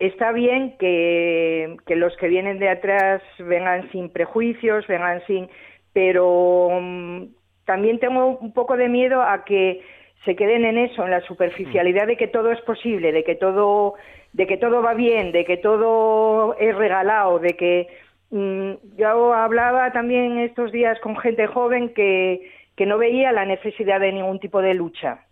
[0.00, 5.48] está bien que, los que vienen de atrás vengan sin prejuicios, vengan sin...
[5.92, 7.24] Pero mm,
[7.64, 9.82] también tengo un poco de miedo a que
[10.24, 13.94] se queden en eso, en la superficialidad de que todo es posible, de que todo,
[14.32, 17.88] de que todo va bien, de que todo es regalado, de que
[18.30, 24.00] Mm, yo hablaba también estos días con gente joven que, que no veía la necesidad
[24.00, 25.26] de ningún tipo de lucha.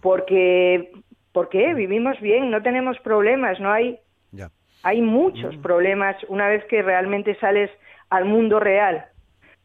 [0.00, 0.90] Porque,
[1.36, 3.98] porque vivimos bien, no tenemos problemas, no hay,
[4.82, 5.60] hay muchos mm.
[5.60, 7.70] problemas una vez que realmente sales
[8.08, 9.04] al mundo real,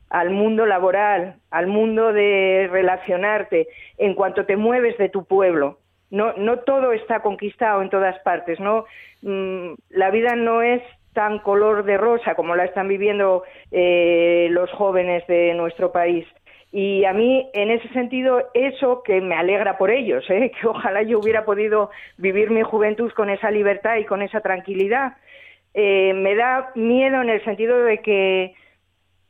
[0.09, 5.77] al mundo laboral, al mundo de relacionarte, en cuanto te mueves de tu pueblo.
[6.09, 8.83] No, no todo está conquistado en todas partes, no,
[9.21, 14.69] mm, la vida no es tan color de rosa como la están viviendo eh, los
[14.71, 16.27] jóvenes de nuestro país.
[16.71, 20.51] Y a mí, en ese sentido, eso que me alegra por ellos, ¿eh?
[20.61, 25.17] que ojalá yo hubiera podido vivir mi juventud con esa libertad y con esa tranquilidad,
[25.73, 28.55] eh, me da miedo en el sentido de que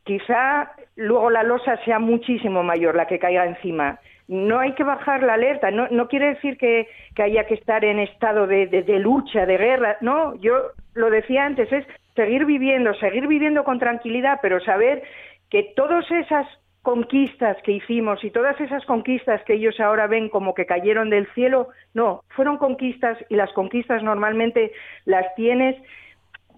[0.03, 3.99] quizá luego la losa sea muchísimo mayor la que caiga encima.
[4.27, 5.71] no hay que bajar la alerta.
[5.71, 6.87] No, no quiere decir que,
[7.21, 9.97] haya que estar en estado de, de, lucha, de guerra.
[9.99, 11.85] No, yo lo decía antes, es
[12.15, 15.03] seguir viviendo, seguir viviendo con tranquilidad, pero saber
[15.49, 16.47] que todas esas
[16.81, 21.27] conquistas que hicimos y todas esas conquistas que ellos ahora ven como que cayeron del
[21.33, 24.71] cielo, no, fueron conquistas y las conquistas normalmente
[25.05, 25.75] las tienes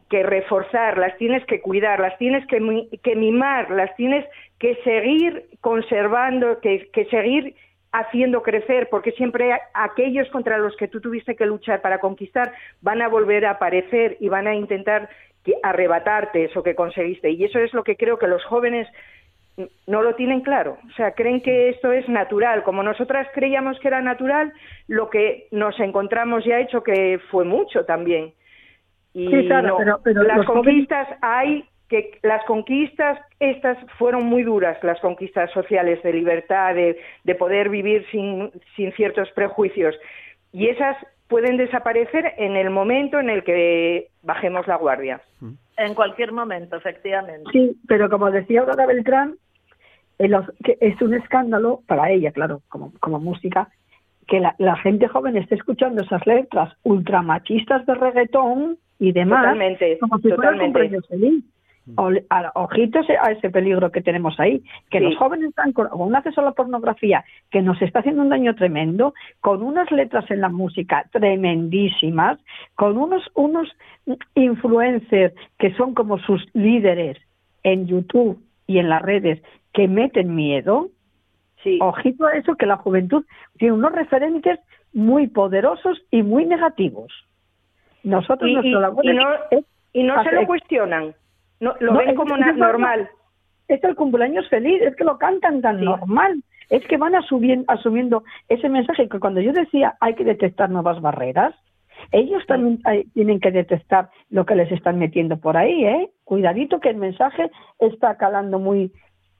[0.09, 2.59] que reforzar, las tienes que cuidar, las tienes que,
[3.15, 4.26] mimar, las tienes
[4.59, 7.55] que seguir conservando, que, seguir
[7.91, 13.01] haciendo crecer, porque siempre aquellos contra los que tú tuviste que luchar para conquistar van
[13.01, 15.09] a volver a aparecer y van a intentar
[15.63, 17.32] arrebatarte eso que conseguiste.
[17.32, 18.88] Y eso es lo que creo que los jóvenes
[19.88, 20.78] no lo tienen claro.
[20.89, 22.64] O sea, creen que esto es natural.
[22.64, 24.51] Como nosotras creíamos que era natural,
[24.88, 28.34] lo que nos encontramos ya hecho que fue mucho también.
[29.14, 36.01] Y pero, las conquistas hay que las conquistas estas fueron muy duras, las conquistas sociales
[36.01, 39.95] de libertad, de, de poder vivir sin, sin ciertos prejuicios.
[40.51, 40.97] Y esas
[41.28, 45.22] pueden desaparecer en el momento en el que bajemos la guardia.
[45.78, 47.49] En cualquier momento, efectivamente.
[47.51, 49.36] Sí, pero como decía Aurora Beltrán,
[50.63, 53.69] que es un escándalo para ella, claro, como, como música,
[54.28, 59.97] que la, la, gente joven esté escuchando esas letras ultramachistas de reggaetón y demás, totalmente,
[59.99, 61.01] como si totalmente.
[61.09, 61.43] feliz.
[61.97, 66.15] O, a, ojitos a ese peligro que tenemos ahí, que los jóvenes están con, un
[66.15, 70.39] acceso a la pornografía que nos está haciendo un daño tremendo, con unas letras en
[70.39, 72.39] la música tremendísimas,
[72.75, 73.67] con unos, unos
[74.36, 77.17] influencers que son como sus líderes
[77.63, 79.41] en YouTube y en las redes
[79.73, 80.88] que meten miedo.
[81.63, 81.79] Sí.
[81.81, 83.25] Ojito a eso, que la juventud
[83.57, 84.59] tiene unos referentes
[84.93, 87.11] muy poderosos y muy negativos.
[88.03, 89.25] Nosotros, y, nuestra labor y no,
[89.93, 91.13] y no se lo cuestionan,
[91.60, 93.10] no, lo ven como normal.
[93.68, 98.24] Es el cumpleaños feliz, es que lo cantan tan normal, es que van asumiendo, asumiendo
[98.49, 101.56] ese mensaje que cuando yo decía hay que detectar nuevas barreras,
[102.12, 102.82] ellos también
[103.14, 106.10] tienen que detectar lo que les están metiendo por ahí, ¿eh?
[106.26, 107.49] Cuidadito que el mensaje
[107.80, 108.91] está calando muy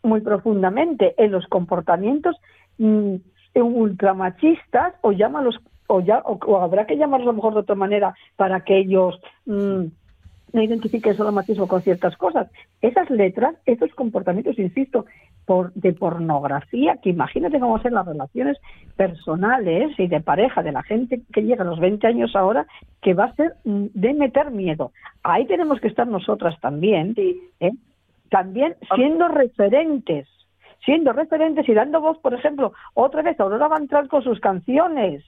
[0.04, 2.36] muy profundamente en los comportamientos
[2.78, 3.16] mm,
[3.56, 8.14] ultramachistas o llámalos o ya o, habrá que llamarlos a lo mejor de otra manera
[8.36, 9.86] para que ellos mm,
[10.54, 12.50] no identifiquen solo machismo con ciertas cosas.
[12.82, 15.06] Esas letras, esos comportamientos, insisto,
[15.46, 18.58] por, de pornografía, que imagínate cómo ser las relaciones
[18.96, 22.68] personales y de pareja de la gente que llega a los 20 años ahora,
[23.02, 24.92] que va a ser mm, de meter miedo.
[25.24, 27.16] Ahí tenemos que estar nosotras también,
[27.60, 27.72] ¿eh?
[28.30, 30.28] también siendo referentes,
[30.86, 34.40] siendo referentes y dando voz, por ejemplo, otra vez Aurora va a entrar con sus
[34.40, 35.24] canciones,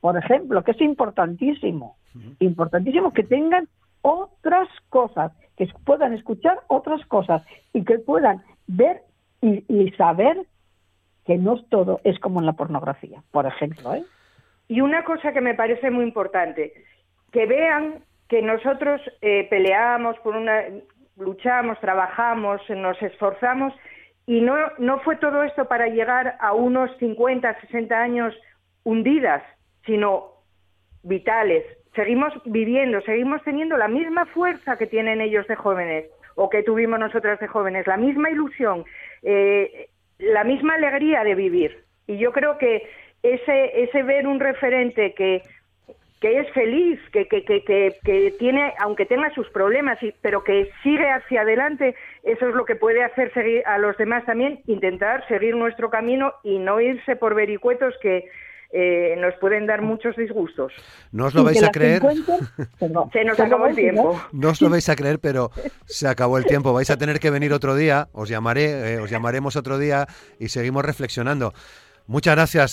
[0.00, 1.96] por ejemplo, que es importantísimo,
[2.38, 3.68] importantísimo que tengan
[4.02, 7.42] otras cosas, que puedan escuchar otras cosas
[7.72, 9.02] y que puedan ver
[9.40, 10.36] y, saber
[11.24, 13.94] que no todo es como en la pornografía, por ejemplo.
[13.94, 14.04] ¿eh?
[14.68, 16.72] Y una cosa que me parece muy importante,
[17.32, 20.62] que vean que nosotros eh, peleamos por una,
[21.16, 23.72] luchamos, trabajamos, nos esforzamos
[24.26, 28.34] y no, no fue todo esto para llegar a unos 50, 60 años
[28.84, 29.42] hundidas,
[29.86, 30.32] sino
[31.02, 31.64] vitales.
[31.94, 37.00] Seguimos viviendo, seguimos teniendo la misma fuerza que tienen ellos de jóvenes o que tuvimos
[37.00, 38.84] nosotras de jóvenes, la misma ilusión,
[39.22, 41.84] eh, la misma alegría de vivir.
[42.06, 42.88] Y yo creo que
[43.22, 45.42] ese, ese ver un referente que
[46.20, 51.94] que es feliz, que, que, tiene, aunque tenga sus problemas, pero que sigue hacia adelante,
[52.24, 56.34] eso es lo que puede hacer seguir a los demás también, intentar seguir nuestro camino
[56.42, 58.28] y no irse por vericuetos que
[58.70, 60.72] eh, nos pueden dar muchos disgustos.
[61.10, 62.02] No os lo vais a creer.
[63.12, 64.20] se nos acabó el tiempo.
[64.32, 65.50] No os lo vais a creer, pero
[65.86, 66.72] se acabó el tiempo.
[66.72, 70.06] Vais a tener que venir otro día, os llamaré, eh, os llamaremos otro día
[70.38, 71.54] y seguimos reflexionando.
[72.06, 72.70] Muchas gracias,